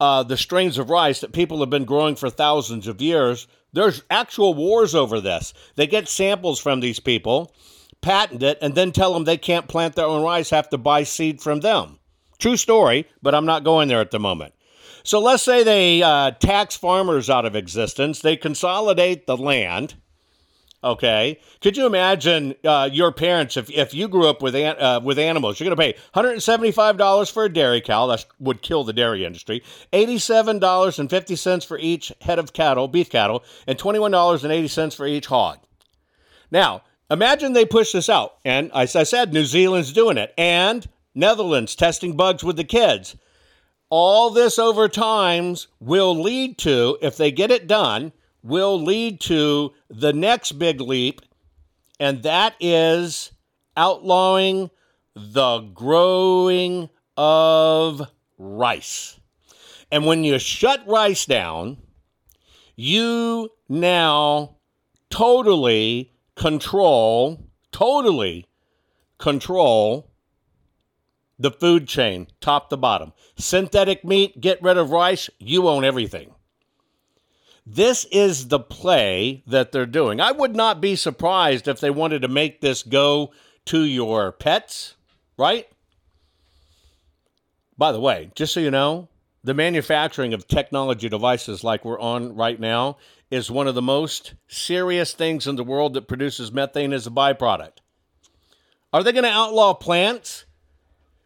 uh, 0.00 0.22
the 0.22 0.36
strains 0.36 0.78
of 0.78 0.90
rice 0.90 1.20
that 1.20 1.32
people 1.32 1.60
have 1.60 1.70
been 1.70 1.84
growing 1.84 2.16
for 2.16 2.30
thousands 2.30 2.86
of 2.86 3.02
years. 3.02 3.46
There's 3.72 4.02
actual 4.10 4.54
wars 4.54 4.94
over 4.94 5.20
this. 5.20 5.52
They 5.76 5.86
get 5.86 6.08
samples 6.08 6.60
from 6.60 6.80
these 6.80 7.00
people, 7.00 7.54
patent 8.00 8.42
it, 8.42 8.58
and 8.62 8.74
then 8.74 8.92
tell 8.92 9.12
them 9.12 9.24
they 9.24 9.36
can't 9.36 9.68
plant 9.68 9.94
their 9.94 10.06
own 10.06 10.22
rice, 10.22 10.50
have 10.50 10.70
to 10.70 10.78
buy 10.78 11.02
seed 11.02 11.42
from 11.42 11.60
them. 11.60 11.97
True 12.38 12.56
story, 12.56 13.06
but 13.22 13.34
I'm 13.34 13.46
not 13.46 13.64
going 13.64 13.88
there 13.88 14.00
at 14.00 14.10
the 14.10 14.20
moment. 14.20 14.54
So 15.02 15.20
let's 15.20 15.42
say 15.42 15.62
they 15.62 16.02
uh, 16.02 16.32
tax 16.32 16.76
farmers 16.76 17.30
out 17.30 17.44
of 17.44 17.56
existence, 17.56 18.20
they 18.20 18.36
consolidate 18.36 19.26
the 19.26 19.36
land 19.36 19.94
Okay, 20.82 21.40
could 21.60 21.76
you 21.76 21.86
imagine 21.86 22.54
uh, 22.64 22.88
your 22.92 23.10
parents 23.10 23.56
if, 23.56 23.68
if 23.68 23.92
you 23.92 24.06
grew 24.06 24.28
up 24.28 24.42
with 24.42 24.54
an, 24.54 24.76
uh, 24.78 25.00
with 25.02 25.18
animals? 25.18 25.58
You're 25.58 25.74
going 25.74 25.76
to 25.76 25.82
pay 25.82 26.00
175 26.12 26.96
dollars 26.96 27.28
for 27.28 27.44
a 27.44 27.52
dairy 27.52 27.80
cow. 27.80 28.06
That 28.06 28.24
would 28.38 28.62
kill 28.62 28.84
the 28.84 28.92
dairy 28.92 29.24
industry. 29.24 29.64
87 29.92 30.60
dollars 30.60 31.00
and 31.00 31.10
50 31.10 31.34
cents 31.34 31.64
for 31.64 31.78
each 31.78 32.12
head 32.20 32.38
of 32.38 32.52
cattle, 32.52 32.86
beef 32.86 33.10
cattle, 33.10 33.42
and 33.66 33.76
21 33.76 34.12
dollars 34.12 34.44
and 34.44 34.52
80 34.52 34.68
cents 34.68 34.94
for 34.94 35.04
each 35.04 35.26
hog. 35.26 35.58
Now, 36.52 36.82
imagine 37.10 37.54
they 37.54 37.66
push 37.66 37.90
this 37.90 38.08
out, 38.08 38.36
and 38.44 38.70
as 38.72 38.94
I 38.94 39.02
said, 39.02 39.32
New 39.32 39.44
Zealand's 39.44 39.92
doing 39.92 40.16
it, 40.16 40.32
and 40.38 40.88
Netherlands 41.18 41.74
testing 41.74 42.16
bugs 42.16 42.44
with 42.44 42.56
the 42.56 42.64
kids. 42.64 43.16
All 43.90 44.30
this 44.30 44.58
over 44.58 44.88
times 44.88 45.66
will 45.80 46.14
lead 46.14 46.58
to, 46.58 46.96
if 47.02 47.16
they 47.16 47.32
get 47.32 47.50
it 47.50 47.66
done, 47.66 48.12
will 48.42 48.80
lead 48.80 49.20
to 49.22 49.72
the 49.90 50.12
next 50.12 50.52
big 50.52 50.80
leap, 50.80 51.20
and 51.98 52.22
that 52.22 52.54
is 52.60 53.32
outlawing 53.76 54.70
the 55.16 55.58
growing 55.74 56.88
of 57.16 58.08
rice. 58.38 59.18
And 59.90 60.06
when 60.06 60.22
you 60.22 60.38
shut 60.38 60.86
rice 60.86 61.26
down, 61.26 61.78
you 62.76 63.50
now 63.68 64.56
totally 65.10 66.12
control, 66.36 67.42
totally 67.72 68.46
control 69.18 70.08
the 71.38 71.50
food 71.50 71.86
chain, 71.86 72.26
top 72.40 72.70
to 72.70 72.76
bottom. 72.76 73.12
Synthetic 73.36 74.04
meat, 74.04 74.40
get 74.40 74.62
rid 74.62 74.76
of 74.76 74.90
rice, 74.90 75.30
you 75.38 75.68
own 75.68 75.84
everything. 75.84 76.32
This 77.64 78.06
is 78.06 78.48
the 78.48 78.60
play 78.60 79.42
that 79.46 79.72
they're 79.72 79.86
doing. 79.86 80.20
I 80.20 80.32
would 80.32 80.56
not 80.56 80.80
be 80.80 80.96
surprised 80.96 81.68
if 81.68 81.80
they 81.80 81.90
wanted 81.90 82.22
to 82.22 82.28
make 82.28 82.60
this 82.60 82.82
go 82.82 83.32
to 83.66 83.82
your 83.82 84.32
pets, 84.32 84.94
right? 85.36 85.68
By 87.76 87.92
the 87.92 88.00
way, 88.00 88.30
just 88.34 88.54
so 88.54 88.60
you 88.60 88.70
know, 88.70 89.08
the 89.44 89.54
manufacturing 89.54 90.34
of 90.34 90.48
technology 90.48 91.08
devices 91.08 91.62
like 91.62 91.84
we're 91.84 92.00
on 92.00 92.34
right 92.34 92.58
now 92.58 92.96
is 93.30 93.50
one 93.50 93.68
of 93.68 93.74
the 93.74 93.82
most 93.82 94.34
serious 94.48 95.12
things 95.12 95.46
in 95.46 95.56
the 95.56 95.64
world 95.64 95.94
that 95.94 96.08
produces 96.08 96.50
methane 96.50 96.92
as 96.92 97.06
a 97.06 97.10
byproduct. 97.10 97.78
Are 98.92 99.02
they 99.02 99.12
going 99.12 99.24
to 99.24 99.30
outlaw 99.30 99.74
plants? 99.74 100.46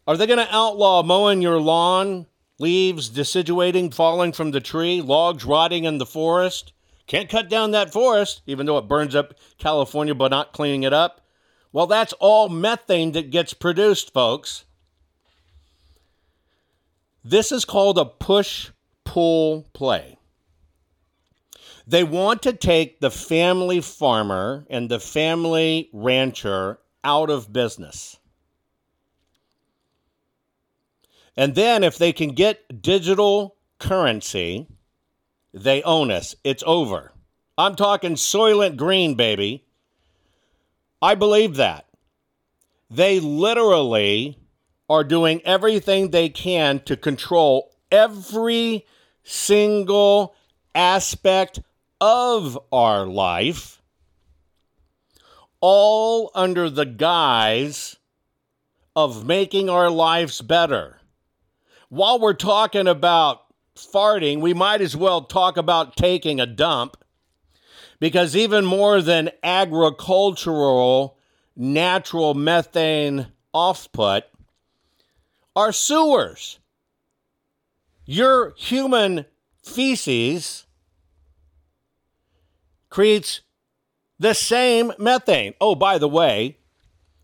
Are 0.07 0.17
they 0.17 0.27
going 0.27 0.39
to 0.39 0.55
outlaw 0.55 1.03
mowing 1.03 1.43
your 1.43 1.61
lawn 1.61 2.27
leaves 2.63 3.11
deciduating, 3.11 3.93
falling 3.93 4.33
from 4.33 4.53
the 4.53 4.61
tree, 4.61 5.03
logs 5.03 5.45
rotting 5.45 5.85
in 5.85 5.99
the 5.99 6.07
forest. 6.07 6.73
Can't 7.09 7.29
cut 7.29 7.51
down 7.51 7.73
that 7.73 7.93
forest, 7.93 8.41
even 8.47 8.67
though 8.67 8.79
it 8.79 8.89
burns 8.89 9.17
up 9.17 9.35
California 9.59 10.15
by 10.15 10.29
not 10.29 10.53
cleaning 10.53 10.85
it 10.85 10.93
up. 10.93 11.21
Well, 11.73 11.89
that's 11.89 12.13
all 12.15 12.49
methane 12.49 13.13
that 13.13 13.31
gets 13.31 13.53
produced, 13.53 14.13
folks. 14.13 14.65
This 17.25 17.51
is 17.51 17.65
called 17.65 17.99
a 17.99 18.05
push 18.05 18.71
pull 19.05 19.67
play. 19.73 20.19
They 21.87 22.05
want 22.05 22.43
to 22.43 22.53
take 22.53 23.01
the 23.01 23.11
family 23.11 23.81
farmer 23.81 24.67
and 24.71 24.89
the 24.89 25.01
family 25.01 25.91
rancher 25.93 26.79
out 27.03 27.29
of 27.29 27.53
business. 27.53 28.19
And 31.37 31.55
then 31.55 31.83
if 31.83 31.97
they 31.97 32.13
can 32.13 32.31
get 32.31 32.83
digital 32.83 33.57
currency, 33.79 34.69
they 35.53 35.83
own 35.83 36.11
us. 36.11 36.35
It's 36.45 36.63
over. 36.67 37.13
I'm 37.57 37.75
talking 37.75 38.15
Soylent 38.15 38.77
Green, 38.77 39.15
baby. 39.15 39.65
I 41.01 41.15
believe 41.15 41.57
that. 41.57 41.87
They 42.91 43.21
literally 43.21 44.39
are 44.89 45.05
doing 45.05 45.41
everything 45.45 46.11
they 46.11 46.29
can 46.29 46.81
to 46.81 46.97
control 46.97 47.73
every 47.91 48.87
single 49.25 50.35
aspect 50.75 51.61
of 52.01 52.59
our 52.71 53.07
life, 53.07 53.81
all 55.61 56.31
under 56.35 56.69
the 56.69 56.85
guise 56.85 57.97
of 58.95 59.25
making 59.25 59.71
our 59.71 59.89
lives 59.89 60.41
better 60.41 60.99
while 61.93 62.19
we're 62.19 62.33
talking 62.33 62.89
about 62.89 63.43
farting, 63.77 64.41
we 64.41 64.55
might 64.55 64.81
as 64.81 64.97
well 64.97 65.21
talk 65.21 65.59
about 65.59 65.95
taking 65.95 66.41
a 66.41 66.47
dump 66.47 66.97
because 68.01 68.35
even 68.35 68.65
more 68.65 69.03
than 69.03 69.29
agricultural 69.43 71.19
natural 71.55 72.33
methane 72.33 73.27
offput 73.55 74.23
are 75.55 75.71
sewers. 75.71 76.61
Your 78.07 78.55
human 78.57 79.27
feces 79.63 80.65
creates 82.89 83.43
the 84.19 84.33
same 84.33 84.95
methane. 84.99 85.53
Oh, 85.61 85.75
by 85.75 85.99
the 85.99 86.09
way, 86.09 86.57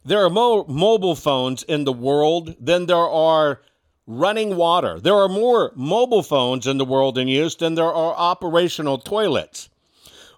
there 0.04 0.22
are 0.22 0.28
more 0.28 0.66
mobile 0.68 1.16
phones 1.16 1.62
in 1.62 1.84
the 1.84 1.92
world 1.92 2.54
than 2.60 2.84
there 2.84 2.98
are 2.98 3.62
running 4.08 4.56
water. 4.56 4.98
There 4.98 5.14
are 5.14 5.28
more 5.28 5.70
mobile 5.76 6.22
phones 6.22 6.66
in 6.66 6.78
the 6.78 6.84
world 6.84 7.18
in 7.18 7.28
use 7.28 7.54
than 7.54 7.74
there 7.74 7.92
are 7.92 8.14
operational 8.14 8.98
toilets. 8.98 9.68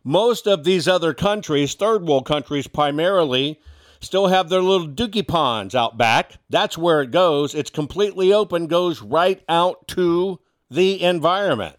Most 0.03 0.47
of 0.47 0.65
these 0.65 0.89
other 0.89 1.15
countries, 1.15 1.75
third 1.75 2.05
world 2.05 2.27
countries 2.27 2.67
primarily, 2.67 3.61
still 4.01 4.27
have 4.27 4.49
their 4.49 4.61
little 4.61 4.89
dookie 4.89 5.27
ponds 5.27 5.75
out 5.75 5.97
back. 5.97 6.39
That's 6.51 6.77
where 6.77 7.01
it 7.01 7.13
goes. 7.13 7.55
It's 7.55 7.71
completely 7.71 8.33
open, 8.33 8.67
goes 8.67 9.03
right 9.03 9.41
out 9.49 9.87
to 9.89 10.41
the 10.69 11.01
environment. 11.03 11.77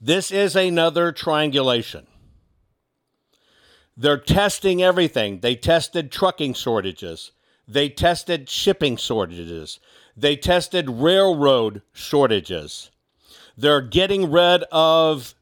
This 0.00 0.32
is 0.32 0.56
another 0.56 1.12
triangulation. 1.12 2.08
They're 3.96 4.18
testing 4.18 4.82
everything. 4.82 5.40
They 5.40 5.54
tested 5.54 6.10
trucking 6.10 6.54
shortages. 6.54 7.30
They 7.68 7.88
tested 7.88 8.48
shipping 8.48 8.96
shortages. 8.96 9.78
They 10.16 10.36
tested 10.36 10.88
railroad 10.90 11.82
shortages. 11.92 12.90
They're 13.56 13.80
getting 13.80 14.30
rid 14.30 14.64
of 14.70 15.34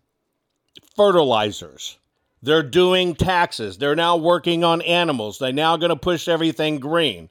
fertilizers. 0.96 1.98
They're 2.42 2.62
doing 2.62 3.14
taxes. 3.14 3.78
They're 3.78 3.96
now 3.96 4.16
working 4.16 4.64
on 4.64 4.80
animals. 4.82 5.38
They're 5.38 5.52
now 5.52 5.76
going 5.76 5.90
to 5.90 5.96
push 5.96 6.28
everything 6.28 6.78
green. 6.78 7.28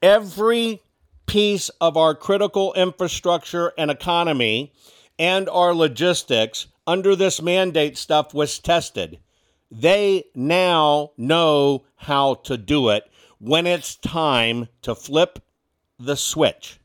Every 0.00 0.80
piece 1.26 1.68
of 1.80 1.96
our 1.96 2.14
critical 2.14 2.72
infrastructure 2.74 3.72
and 3.76 3.90
economy 3.90 4.72
and 5.18 5.48
our 5.48 5.74
logistics 5.74 6.68
under 6.86 7.16
this 7.16 7.42
mandate 7.42 7.98
stuff 7.98 8.32
was 8.32 8.58
tested. 8.58 9.18
They 9.70 10.24
now 10.34 11.10
know 11.18 11.84
how 11.96 12.34
to 12.44 12.56
do 12.56 12.88
it 12.88 13.04
when 13.38 13.66
it's 13.66 13.96
time 13.96 14.68
to 14.82 14.94
flip 14.94 15.40
the 15.98 16.16
switch. 16.16 16.78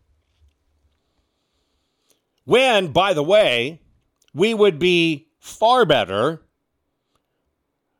When, 2.45 2.91
by 2.91 3.13
the 3.13 3.23
way, 3.23 3.81
we 4.33 4.53
would 4.53 4.79
be 4.79 5.27
far 5.39 5.85
better 5.85 6.41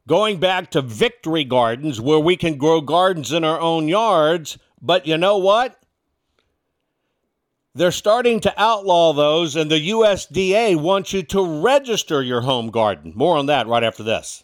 going 0.07 0.39
back 0.39 0.72
to 0.72 0.82
victory 0.82 1.43
gardens 1.43 2.01
where 2.01 2.20
we 2.20 2.36
can 2.36 2.57
grow 2.57 2.82
gardens 2.82 3.32
in 3.32 3.43
our 3.43 3.59
own 3.59 3.88
yards. 3.88 4.57
But 4.82 5.07
you 5.07 5.18
know 5.18 5.38
what? 5.38 5.80
They're 7.76 7.91
starting 7.91 8.39
to 8.41 8.53
outlaw 8.61 9.14
those, 9.14 9.55
and 9.55 9.72
the 9.72 9.89
USDA 9.89 10.76
wants 10.76 11.11
you 11.11 11.24
to 11.24 11.61
register 11.61 12.22
your 12.22 12.41
home 12.41 12.70
garden. 12.70 13.14
More 13.16 13.38
on 13.38 13.47
that 13.47 13.68
right 13.68 13.84
after 13.84 14.03
this. 14.03 14.43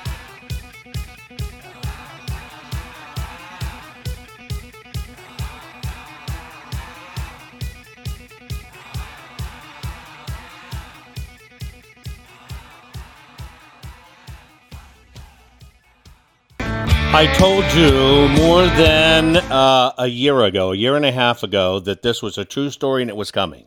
I 17.13 17.27
told 17.37 17.65
you 17.73 18.29
more 18.41 18.65
than 18.67 19.35
uh, 19.35 19.91
a 19.97 20.07
year 20.07 20.43
ago, 20.43 20.71
a 20.71 20.75
year 20.77 20.95
and 20.95 21.05
a 21.05 21.11
half 21.11 21.43
ago, 21.43 21.81
that 21.81 22.03
this 22.03 22.21
was 22.21 22.37
a 22.37 22.45
true 22.45 22.69
story 22.69 23.01
and 23.01 23.11
it 23.11 23.17
was 23.17 23.31
coming. 23.31 23.65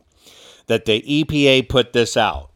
That 0.66 0.86
the 0.86 1.02
EPA 1.02 1.68
put 1.68 1.92
this 1.92 2.16
out. 2.16 2.52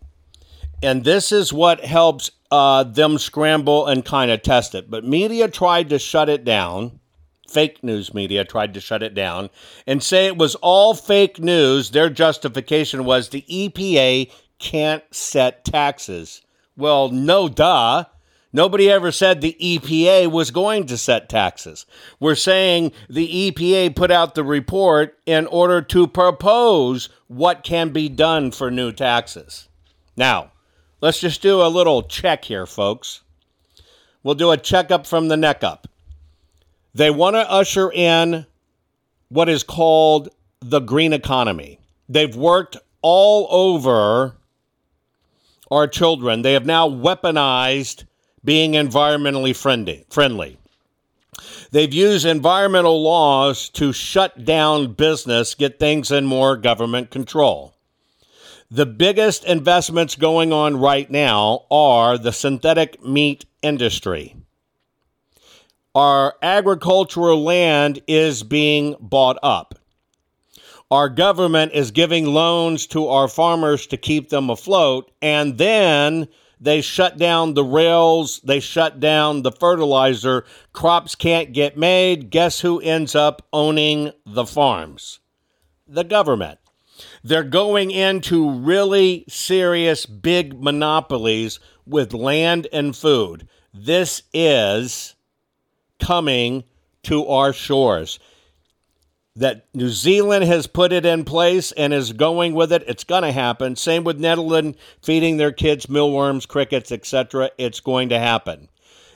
And 0.82 1.04
this 1.04 1.30
is 1.30 1.52
what 1.52 1.84
helps 1.84 2.30
uh, 2.50 2.84
them 2.84 3.18
scramble 3.18 3.86
and 3.86 4.02
kind 4.02 4.30
of 4.30 4.40
test 4.40 4.74
it. 4.74 4.90
But 4.90 5.04
media 5.04 5.46
tried 5.48 5.90
to 5.90 5.98
shut 5.98 6.30
it 6.30 6.42
down. 6.42 7.00
Fake 7.46 7.84
news 7.84 8.14
media 8.14 8.46
tried 8.46 8.72
to 8.72 8.80
shut 8.80 9.02
it 9.02 9.14
down 9.14 9.50
and 9.86 10.02
say 10.02 10.26
it 10.26 10.38
was 10.38 10.54
all 10.54 10.94
fake 10.94 11.38
news. 11.38 11.90
Their 11.90 12.08
justification 12.08 13.04
was 13.04 13.28
the 13.28 13.44
EPA 13.50 14.32
can't 14.58 15.04
set 15.10 15.66
taxes. 15.66 16.40
Well, 16.78 17.10
no, 17.10 17.50
duh. 17.50 18.04
Nobody 18.52 18.90
ever 18.90 19.12
said 19.12 19.40
the 19.40 19.56
EPA 19.60 20.30
was 20.30 20.50
going 20.50 20.86
to 20.86 20.96
set 20.96 21.28
taxes. 21.28 21.84
We're 22.18 22.34
saying 22.34 22.92
the 23.08 23.50
EPA 23.50 23.94
put 23.94 24.10
out 24.10 24.34
the 24.34 24.44
report 24.44 25.18
in 25.26 25.46
order 25.46 25.82
to 25.82 26.06
propose 26.06 27.10
what 27.26 27.62
can 27.62 27.90
be 27.90 28.08
done 28.08 28.50
for 28.50 28.70
new 28.70 28.90
taxes. 28.90 29.68
Now, 30.16 30.52
let's 31.02 31.20
just 31.20 31.42
do 31.42 31.60
a 31.60 31.68
little 31.68 32.02
check 32.02 32.46
here, 32.46 32.66
folks. 32.66 33.20
We'll 34.22 34.34
do 34.34 34.50
a 34.50 34.56
checkup 34.56 35.06
from 35.06 35.28
the 35.28 35.36
neck 35.36 35.62
up. 35.62 35.86
They 36.94 37.10
want 37.10 37.36
to 37.36 37.50
usher 37.50 37.92
in 37.92 38.46
what 39.28 39.50
is 39.50 39.62
called 39.62 40.30
the 40.60 40.80
green 40.80 41.12
economy. 41.12 41.78
They've 42.08 42.34
worked 42.34 42.78
all 43.02 43.46
over 43.50 44.36
our 45.70 45.86
children. 45.86 46.42
They 46.42 46.54
have 46.54 46.66
now 46.66 46.88
weaponized 46.88 48.04
being 48.48 48.72
environmentally 48.72 49.54
friendly. 49.54 50.06
friendly. 50.08 50.56
They've 51.70 51.92
used 51.92 52.24
environmental 52.24 53.02
laws 53.02 53.68
to 53.74 53.92
shut 53.92 54.46
down 54.46 54.94
business, 54.94 55.54
get 55.54 55.78
things 55.78 56.10
in 56.10 56.24
more 56.24 56.56
government 56.56 57.10
control. 57.10 57.74
The 58.70 58.86
biggest 58.86 59.44
investments 59.44 60.16
going 60.16 60.54
on 60.54 60.78
right 60.78 61.10
now 61.10 61.66
are 61.70 62.16
the 62.16 62.32
synthetic 62.32 63.04
meat 63.04 63.44
industry. 63.60 64.34
Our 65.94 66.34
agricultural 66.40 67.42
land 67.44 68.00
is 68.06 68.42
being 68.42 68.96
bought 68.98 69.38
up. 69.42 69.78
Our 70.90 71.10
government 71.10 71.72
is 71.74 71.90
giving 71.90 72.24
loans 72.24 72.86
to 72.86 73.08
our 73.08 73.28
farmers 73.28 73.86
to 73.88 73.98
keep 73.98 74.30
them 74.30 74.48
afloat, 74.48 75.10
and 75.20 75.58
then 75.58 76.28
they 76.60 76.80
shut 76.80 77.18
down 77.18 77.54
the 77.54 77.64
rails, 77.64 78.40
they 78.40 78.60
shut 78.60 79.00
down 79.00 79.42
the 79.42 79.52
fertilizer, 79.52 80.44
crops 80.72 81.14
can't 81.14 81.52
get 81.52 81.76
made. 81.76 82.30
Guess 82.30 82.60
who 82.60 82.80
ends 82.80 83.14
up 83.14 83.46
owning 83.52 84.12
the 84.26 84.46
farms? 84.46 85.20
The 85.86 86.04
government. 86.04 86.58
They're 87.22 87.44
going 87.44 87.90
into 87.90 88.50
really 88.50 89.24
serious 89.28 90.06
big 90.06 90.60
monopolies 90.60 91.60
with 91.86 92.12
land 92.12 92.66
and 92.72 92.96
food. 92.96 93.48
This 93.72 94.22
is 94.32 95.14
coming 96.00 96.64
to 97.04 97.26
our 97.26 97.52
shores. 97.52 98.18
That 99.38 99.66
New 99.72 99.88
Zealand 99.88 100.44
has 100.44 100.66
put 100.66 100.92
it 100.92 101.06
in 101.06 101.24
place 101.24 101.70
and 101.72 101.94
is 101.94 102.12
going 102.12 102.54
with 102.54 102.72
it. 102.72 102.82
It's 102.88 103.04
going 103.04 103.22
to 103.22 103.32
happen. 103.32 103.76
Same 103.76 104.02
with 104.02 104.18
Netherlands 104.18 104.76
feeding 105.00 105.36
their 105.36 105.52
kids 105.52 105.88
mealworms, 105.88 106.44
crickets, 106.44 106.90
etc. 106.90 107.50
It's 107.56 107.80
going 107.80 108.08
to 108.08 108.18
happen. 108.18 108.68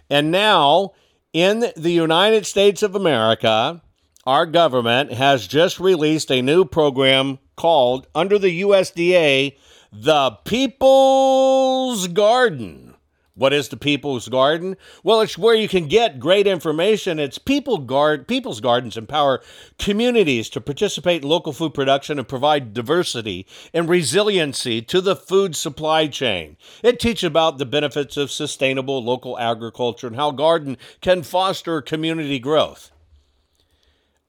And 0.08 0.30
now, 0.30 0.92
in 1.32 1.64
the 1.76 1.90
United 1.90 2.46
States 2.46 2.82
of 2.82 2.94
America, 2.94 3.82
our 4.24 4.46
government 4.46 5.12
has 5.12 5.48
just 5.48 5.80
released 5.80 6.30
a 6.30 6.42
new 6.42 6.64
program 6.64 7.40
called, 7.56 8.06
under 8.14 8.38
the 8.38 8.62
USDA, 8.62 9.56
the 9.92 10.30
People's 10.44 12.06
Garden. 12.06 12.91
What 13.34 13.54
is 13.54 13.68
the 13.68 13.78
People's 13.78 14.28
Garden? 14.28 14.76
Well, 15.02 15.22
it's 15.22 15.38
where 15.38 15.54
you 15.54 15.66
can 15.66 15.88
get 15.88 16.20
great 16.20 16.46
information. 16.46 17.18
It's 17.18 17.38
people 17.38 17.78
guard 17.78 18.28
People's 18.28 18.60
Gardens 18.60 18.98
empower 18.98 19.42
communities 19.78 20.50
to 20.50 20.60
participate 20.60 21.22
in 21.22 21.28
local 21.28 21.54
food 21.54 21.72
production 21.72 22.18
and 22.18 22.28
provide 22.28 22.74
diversity 22.74 23.46
and 23.72 23.88
resiliency 23.88 24.82
to 24.82 25.00
the 25.00 25.16
food 25.16 25.56
supply 25.56 26.08
chain. 26.08 26.58
It 26.82 27.00
teaches 27.00 27.26
about 27.26 27.56
the 27.56 27.64
benefits 27.64 28.18
of 28.18 28.30
sustainable 28.30 29.02
local 29.02 29.38
agriculture 29.38 30.08
and 30.08 30.16
how 30.16 30.30
garden 30.32 30.76
can 31.00 31.22
foster 31.22 31.80
community 31.80 32.38
growth. 32.38 32.90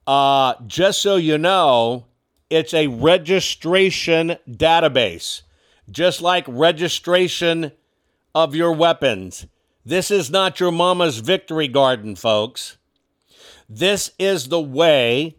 Uh, 0.06 0.54
just 0.66 1.02
so 1.02 1.16
you 1.16 1.36
know, 1.36 2.06
it's 2.48 2.72
a 2.72 2.86
registration 2.86 4.36
database, 4.48 5.42
just 5.90 6.22
like 6.22 6.44
registration 6.48 7.72
of 8.34 8.54
your 8.54 8.72
weapons. 8.72 9.46
This 9.84 10.10
is 10.10 10.30
not 10.30 10.60
your 10.60 10.72
mama's 10.72 11.18
victory 11.18 11.68
garden, 11.68 12.16
folks. 12.16 12.78
This 13.68 14.12
is 14.18 14.48
the 14.48 14.60
way 14.60 15.36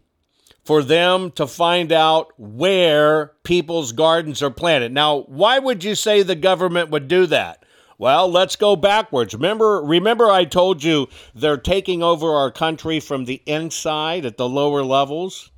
for 0.63 0.81
them 0.81 1.31
to 1.31 1.45
find 1.45 1.91
out 1.91 2.31
where 2.37 3.33
people's 3.43 3.91
gardens 3.91 4.41
are 4.41 4.49
planted. 4.49 4.91
Now, 4.91 5.21
why 5.27 5.59
would 5.59 5.83
you 5.83 5.93
say 5.93 6.23
the 6.23 6.35
government 6.35 6.89
would 6.89 7.07
do 7.07 7.25
that? 7.27 7.63
Well, 7.97 8.29
let's 8.29 8.55
go 8.55 8.75
backwards. 8.75 9.33
Remember, 9.33 9.81
remember 9.81 10.29
I 10.29 10.43
told 10.45 10.83
you 10.83 11.07
they're 11.33 11.57
taking 11.57 12.03
over 12.03 12.33
our 12.33 12.51
country 12.51 12.99
from 12.99 13.25
the 13.25 13.41
inside 13.45 14.25
at 14.25 14.37
the 14.37 14.49
lower 14.49 14.83
levels? 14.83 15.51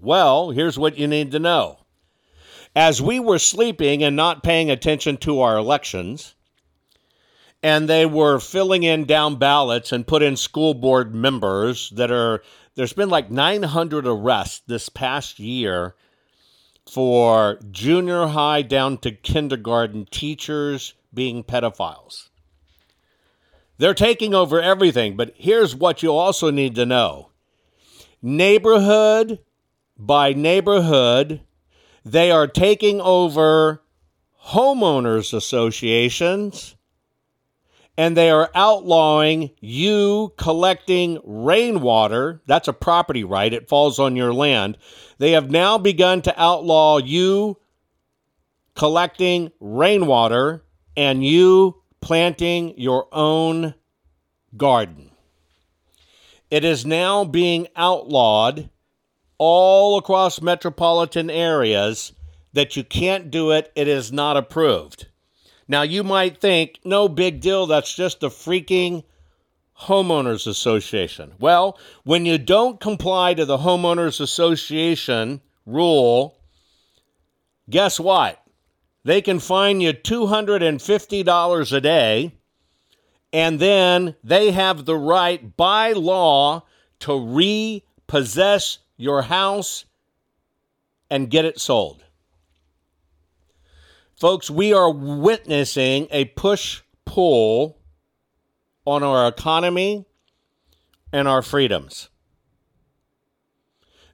Well, 0.00 0.50
here's 0.50 0.78
what 0.78 0.98
you 0.98 1.08
need 1.08 1.32
to 1.32 1.38
know. 1.38 1.78
As 2.76 3.00
we 3.00 3.18
were 3.18 3.38
sleeping 3.38 4.02
and 4.04 4.14
not 4.14 4.42
paying 4.42 4.70
attention 4.70 5.16
to 5.18 5.40
our 5.40 5.56
elections, 5.56 6.33
and 7.64 7.88
they 7.88 8.04
were 8.04 8.38
filling 8.38 8.82
in 8.82 9.06
down 9.06 9.36
ballots 9.36 9.90
and 9.90 10.06
put 10.06 10.22
in 10.22 10.36
school 10.36 10.74
board 10.74 11.14
members 11.14 11.88
that 11.96 12.10
are 12.10 12.42
there's 12.74 12.92
been 12.92 13.08
like 13.08 13.30
900 13.30 14.06
arrests 14.06 14.60
this 14.66 14.90
past 14.90 15.38
year 15.38 15.94
for 16.86 17.58
junior 17.70 18.26
high 18.26 18.60
down 18.60 18.98
to 18.98 19.10
kindergarten 19.10 20.06
teachers 20.10 20.92
being 21.14 21.42
pedophiles. 21.42 22.28
They're 23.78 23.94
taking 23.94 24.34
over 24.34 24.60
everything, 24.60 25.16
but 25.16 25.32
here's 25.34 25.74
what 25.74 26.02
you 26.02 26.12
also 26.12 26.50
need 26.50 26.74
to 26.74 26.84
know 26.84 27.30
neighborhood 28.20 29.38
by 29.96 30.34
neighborhood, 30.34 31.40
they 32.04 32.30
are 32.30 32.46
taking 32.46 33.00
over 33.00 33.82
homeowners 34.48 35.32
associations 35.32 36.73
and 37.96 38.16
they 38.16 38.30
are 38.30 38.50
outlawing 38.54 39.50
you 39.60 40.32
collecting 40.36 41.18
rainwater. 41.24 42.42
That's 42.46 42.68
a 42.68 42.72
property 42.72 43.24
right, 43.24 43.52
it 43.52 43.68
falls 43.68 43.98
on 43.98 44.16
your 44.16 44.32
land. 44.32 44.78
They 45.18 45.32
have 45.32 45.50
now 45.50 45.78
begun 45.78 46.22
to 46.22 46.40
outlaw 46.40 46.98
you 46.98 47.58
collecting 48.74 49.52
rainwater 49.60 50.64
and 50.96 51.24
you 51.24 51.82
planting 52.00 52.74
your 52.78 53.06
own 53.12 53.74
garden. 54.56 55.10
It 56.50 56.64
is 56.64 56.84
now 56.84 57.24
being 57.24 57.68
outlawed 57.74 58.68
all 59.38 59.98
across 59.98 60.40
metropolitan 60.40 61.30
areas 61.30 62.12
that 62.52 62.76
you 62.76 62.84
can't 62.84 63.30
do 63.30 63.50
it, 63.50 63.72
it 63.74 63.88
is 63.88 64.12
not 64.12 64.36
approved. 64.36 65.08
Now, 65.66 65.82
you 65.82 66.04
might 66.04 66.40
think, 66.40 66.80
no 66.84 67.08
big 67.08 67.40
deal, 67.40 67.66
that's 67.66 67.94
just 67.94 68.22
a 68.22 68.28
freaking 68.28 69.04
homeowners 69.82 70.46
association. 70.46 71.32
Well, 71.38 71.78
when 72.04 72.26
you 72.26 72.38
don't 72.38 72.80
comply 72.80 73.34
to 73.34 73.44
the 73.44 73.58
homeowners 73.58 74.20
association 74.20 75.40
rule, 75.66 76.38
guess 77.68 77.98
what? 77.98 78.44
they 79.04 79.20
can 79.20 79.38
fine 79.38 79.80
you 79.80 79.92
$250 79.92 81.72
a 81.72 81.80
day, 81.80 82.32
and 83.32 83.60
then 83.60 84.16
they 84.24 84.50
have 84.50 84.84
the 84.84 84.96
right 84.96 85.56
by 85.56 85.92
law 85.92 86.64
to 87.00 87.18
repossess 87.18 88.78
your 88.96 89.22
house 89.22 89.84
and 91.10 91.30
get 91.30 91.44
it 91.44 91.60
sold. 91.60 92.03
Folks, 94.24 94.48
we 94.48 94.72
are 94.72 94.90
witnessing 94.90 96.08
a 96.10 96.24
push 96.24 96.80
pull 97.04 97.76
on 98.86 99.02
our 99.02 99.28
economy 99.28 100.06
and 101.12 101.28
our 101.28 101.42
freedoms. 101.42 102.08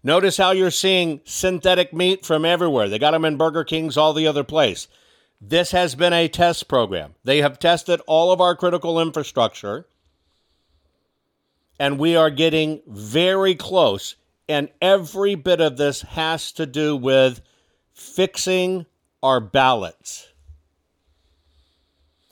Notice 0.02 0.36
how 0.36 0.50
you're 0.50 0.72
seeing 0.72 1.20
synthetic 1.24 1.92
meat 1.92 2.26
from 2.26 2.44
everywhere. 2.44 2.88
They 2.88 2.98
got 2.98 3.12
them 3.12 3.24
in 3.24 3.36
Burger 3.36 3.62
Kings, 3.62 3.96
all 3.96 4.12
the 4.12 4.26
other 4.26 4.42
place. 4.42 4.88
This 5.40 5.70
has 5.70 5.94
been 5.94 6.12
a 6.12 6.26
test 6.26 6.66
program. 6.66 7.14
They 7.22 7.40
have 7.40 7.60
tested 7.60 8.00
all 8.08 8.32
of 8.32 8.40
our 8.40 8.56
critical 8.56 9.00
infrastructure, 9.00 9.86
and 11.78 12.00
we 12.00 12.16
are 12.16 12.30
getting 12.30 12.82
very 12.84 13.54
close. 13.54 14.16
And 14.48 14.70
every 14.82 15.36
bit 15.36 15.60
of 15.60 15.76
this 15.76 16.02
has 16.02 16.50
to 16.54 16.66
do 16.66 16.96
with 16.96 17.42
fixing 17.92 18.86
our 19.22 19.40
ballots. 19.40 20.28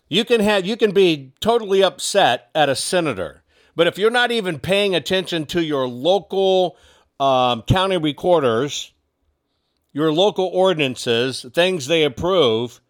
You 0.08 0.24
can 0.24 0.40
have 0.40 0.64
you 0.64 0.76
can 0.76 0.92
be 0.92 1.32
totally 1.40 1.82
upset 1.82 2.48
at 2.54 2.68
a 2.68 2.76
senator, 2.76 3.42
but 3.76 3.86
if 3.86 3.98
you're 3.98 4.10
not 4.10 4.30
even 4.30 4.58
paying 4.58 4.94
attention 4.94 5.44
to 5.46 5.62
your 5.62 5.86
local 5.86 6.76
um, 7.20 7.62
county 7.62 7.98
recorders, 7.98 8.92
your 9.92 10.12
local 10.12 10.46
ordinances, 10.46 11.44
things 11.52 11.86
they 11.86 12.04
approve, 12.04 12.80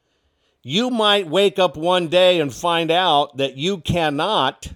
you 0.63 0.91
might 0.91 1.27
wake 1.27 1.59
up 1.59 1.77
one 1.77 2.09
day 2.09 2.41
and 2.41 2.53
find 2.55 2.91
out 2.91 3.37
that 3.39 3.57
you 3.57 3.79
cannot 3.79 4.73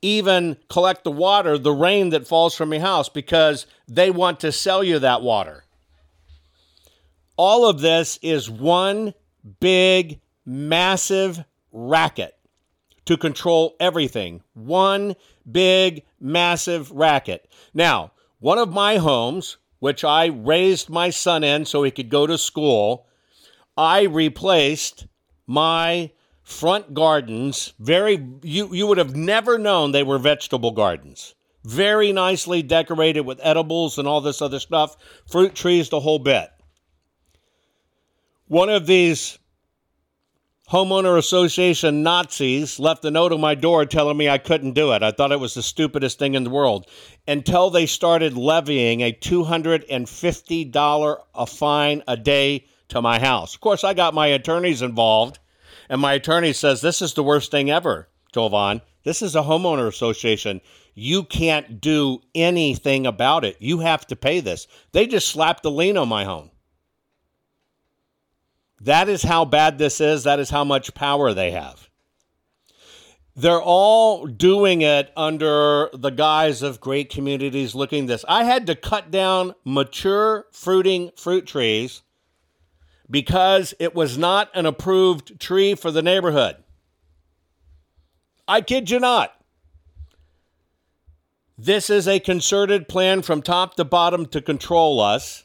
even 0.00 0.56
collect 0.68 1.04
the 1.04 1.10
water, 1.10 1.58
the 1.58 1.72
rain 1.72 2.10
that 2.10 2.26
falls 2.26 2.54
from 2.54 2.72
your 2.72 2.80
house, 2.80 3.08
because 3.08 3.66
they 3.86 4.10
want 4.10 4.40
to 4.40 4.50
sell 4.52 4.82
you 4.82 4.98
that 4.98 5.22
water. 5.22 5.64
All 7.36 7.66
of 7.66 7.80
this 7.80 8.18
is 8.22 8.50
one 8.50 9.14
big, 9.60 10.20
massive 10.44 11.44
racket 11.72 12.36
to 13.06 13.16
control 13.16 13.74
everything. 13.80 14.42
One 14.54 15.16
big, 15.50 16.04
massive 16.20 16.90
racket. 16.90 17.48
Now, 17.74 18.12
one 18.38 18.58
of 18.58 18.72
my 18.72 18.96
homes, 18.96 19.56
which 19.78 20.04
I 20.04 20.26
raised 20.26 20.90
my 20.90 21.10
son 21.10 21.42
in 21.42 21.64
so 21.64 21.82
he 21.82 21.90
could 21.90 22.10
go 22.10 22.26
to 22.26 22.38
school, 22.38 23.06
I 23.76 24.02
replaced 24.02 25.06
my 25.46 26.12
front 26.42 26.94
gardens. 26.94 27.72
Very, 27.78 28.24
you, 28.42 28.72
you 28.74 28.86
would 28.86 28.98
have 28.98 29.16
never 29.16 29.58
known 29.58 29.92
they 29.92 30.02
were 30.02 30.18
vegetable 30.18 30.72
gardens. 30.72 31.34
Very 31.64 32.12
nicely 32.12 32.62
decorated 32.62 33.22
with 33.22 33.40
edibles 33.42 33.98
and 33.98 34.06
all 34.06 34.20
this 34.20 34.42
other 34.42 34.60
stuff, 34.60 34.96
fruit 35.26 35.54
trees, 35.54 35.88
the 35.88 36.00
whole 36.00 36.18
bit. 36.18 36.51
One 38.52 38.68
of 38.68 38.84
these 38.84 39.38
homeowner 40.68 41.16
association 41.16 42.02
Nazis 42.02 42.78
left 42.78 43.02
a 43.06 43.10
note 43.10 43.32
on 43.32 43.40
my 43.40 43.54
door 43.54 43.86
telling 43.86 44.18
me 44.18 44.28
I 44.28 44.36
couldn't 44.36 44.74
do 44.74 44.92
it. 44.92 45.02
I 45.02 45.10
thought 45.10 45.32
it 45.32 45.40
was 45.40 45.54
the 45.54 45.62
stupidest 45.62 46.18
thing 46.18 46.34
in 46.34 46.44
the 46.44 46.50
world 46.50 46.86
until 47.26 47.70
they 47.70 47.86
started 47.86 48.36
levying 48.36 49.00
a 49.00 49.10
$250 49.10 51.16
a 51.34 51.46
fine 51.46 52.02
a 52.06 52.18
day 52.18 52.66
to 52.88 53.00
my 53.00 53.18
house. 53.18 53.54
Of 53.54 53.62
course, 53.62 53.84
I 53.84 53.94
got 53.94 54.12
my 54.12 54.26
attorneys 54.26 54.82
involved, 54.82 55.38
and 55.88 55.98
my 55.98 56.12
attorney 56.12 56.52
says 56.52 56.82
this 56.82 57.00
is 57.00 57.14
the 57.14 57.22
worst 57.22 57.50
thing 57.50 57.70
ever, 57.70 58.10
Jovan. 58.34 58.82
This 59.02 59.22
is 59.22 59.34
a 59.34 59.40
homeowner 59.40 59.88
association. 59.88 60.60
You 60.92 61.22
can't 61.22 61.80
do 61.80 62.20
anything 62.34 63.06
about 63.06 63.46
it. 63.46 63.56
You 63.60 63.78
have 63.78 64.06
to 64.08 64.14
pay 64.14 64.40
this. 64.40 64.66
They 64.92 65.06
just 65.06 65.28
slapped 65.28 65.64
a 65.64 65.70
lien 65.70 65.96
on 65.96 66.10
my 66.10 66.24
home. 66.24 66.50
That 68.82 69.08
is 69.08 69.22
how 69.22 69.44
bad 69.44 69.78
this 69.78 70.00
is. 70.00 70.24
That 70.24 70.40
is 70.40 70.50
how 70.50 70.64
much 70.64 70.94
power 70.94 71.32
they 71.32 71.52
have. 71.52 71.88
They're 73.34 73.62
all 73.62 74.26
doing 74.26 74.82
it 74.82 75.10
under 75.16 75.88
the 75.94 76.10
guise 76.10 76.62
of 76.62 76.80
great 76.80 77.08
communities 77.08 77.74
looking 77.74 78.06
this. 78.06 78.24
I 78.28 78.44
had 78.44 78.66
to 78.66 78.74
cut 78.74 79.10
down 79.10 79.54
mature 79.64 80.46
fruiting 80.52 81.12
fruit 81.16 81.46
trees 81.46 82.02
because 83.08 83.72
it 83.78 83.94
was 83.94 84.18
not 84.18 84.50
an 84.54 84.66
approved 84.66 85.40
tree 85.40 85.74
for 85.74 85.90
the 85.90 86.02
neighborhood. 86.02 86.56
I 88.48 88.60
kid 88.60 88.90
you 88.90 88.98
not. 88.98 89.32
This 91.56 91.88
is 91.88 92.08
a 92.08 92.18
concerted 92.18 92.88
plan 92.88 93.22
from 93.22 93.40
top 93.40 93.76
to 93.76 93.84
bottom 93.84 94.26
to 94.26 94.42
control 94.42 95.00
us. 95.00 95.44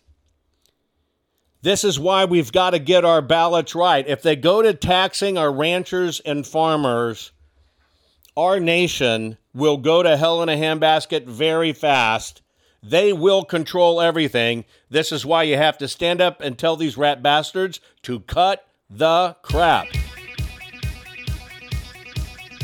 This 1.68 1.84
is 1.84 1.99
why 1.99 2.24
we've 2.24 2.53
got 2.53 2.70
to 2.70 2.80
get 2.80 3.03
our 3.03 3.22
ballots 3.22 3.76
right. 3.76 4.07
If 4.07 4.22
they 4.22 4.38
go 4.38 4.61
to 4.61 4.74
taxing 4.74 5.38
our 5.38 5.51
ranchers 5.51 6.22
and 6.22 6.47
farmers, 6.47 7.34
our 8.38 8.57
nation 8.57 9.38
will 9.53 9.76
go 9.76 10.01
to 10.01 10.15
hell 10.15 10.41
in 10.41 10.47
a 10.47 10.55
handbasket 10.55 11.26
very 11.26 11.74
fast. 11.74 12.41
They 12.82 13.11
will 13.11 13.43
control 13.43 13.99
everything. 13.99 14.63
This 14.89 15.11
is 15.11 15.26
why 15.26 15.43
you 15.43 15.57
have 15.57 15.78
to 15.80 15.89
stand 15.89 16.22
up 16.22 16.39
and 16.39 16.57
tell 16.57 16.78
these 16.78 16.95
rat 16.95 17.22
bastards 17.22 17.82
to 18.03 18.22
cut 18.22 18.65
the 18.89 19.36
crap. 19.41 19.88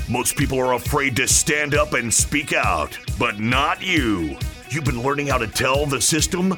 Most 0.09 0.37
people 0.37 0.61
are 0.61 0.75
afraid 0.75 1.17
to 1.17 1.27
stand 1.27 1.75
up 1.75 1.91
and 1.91 2.13
speak 2.13 2.53
out, 2.53 2.97
but 3.19 3.37
not 3.37 3.81
you. 3.81 4.37
You've 4.69 4.85
been 4.85 5.03
learning 5.03 5.27
how 5.27 5.39
to 5.39 5.47
tell 5.47 5.85
the 5.85 5.99
system 5.99 6.57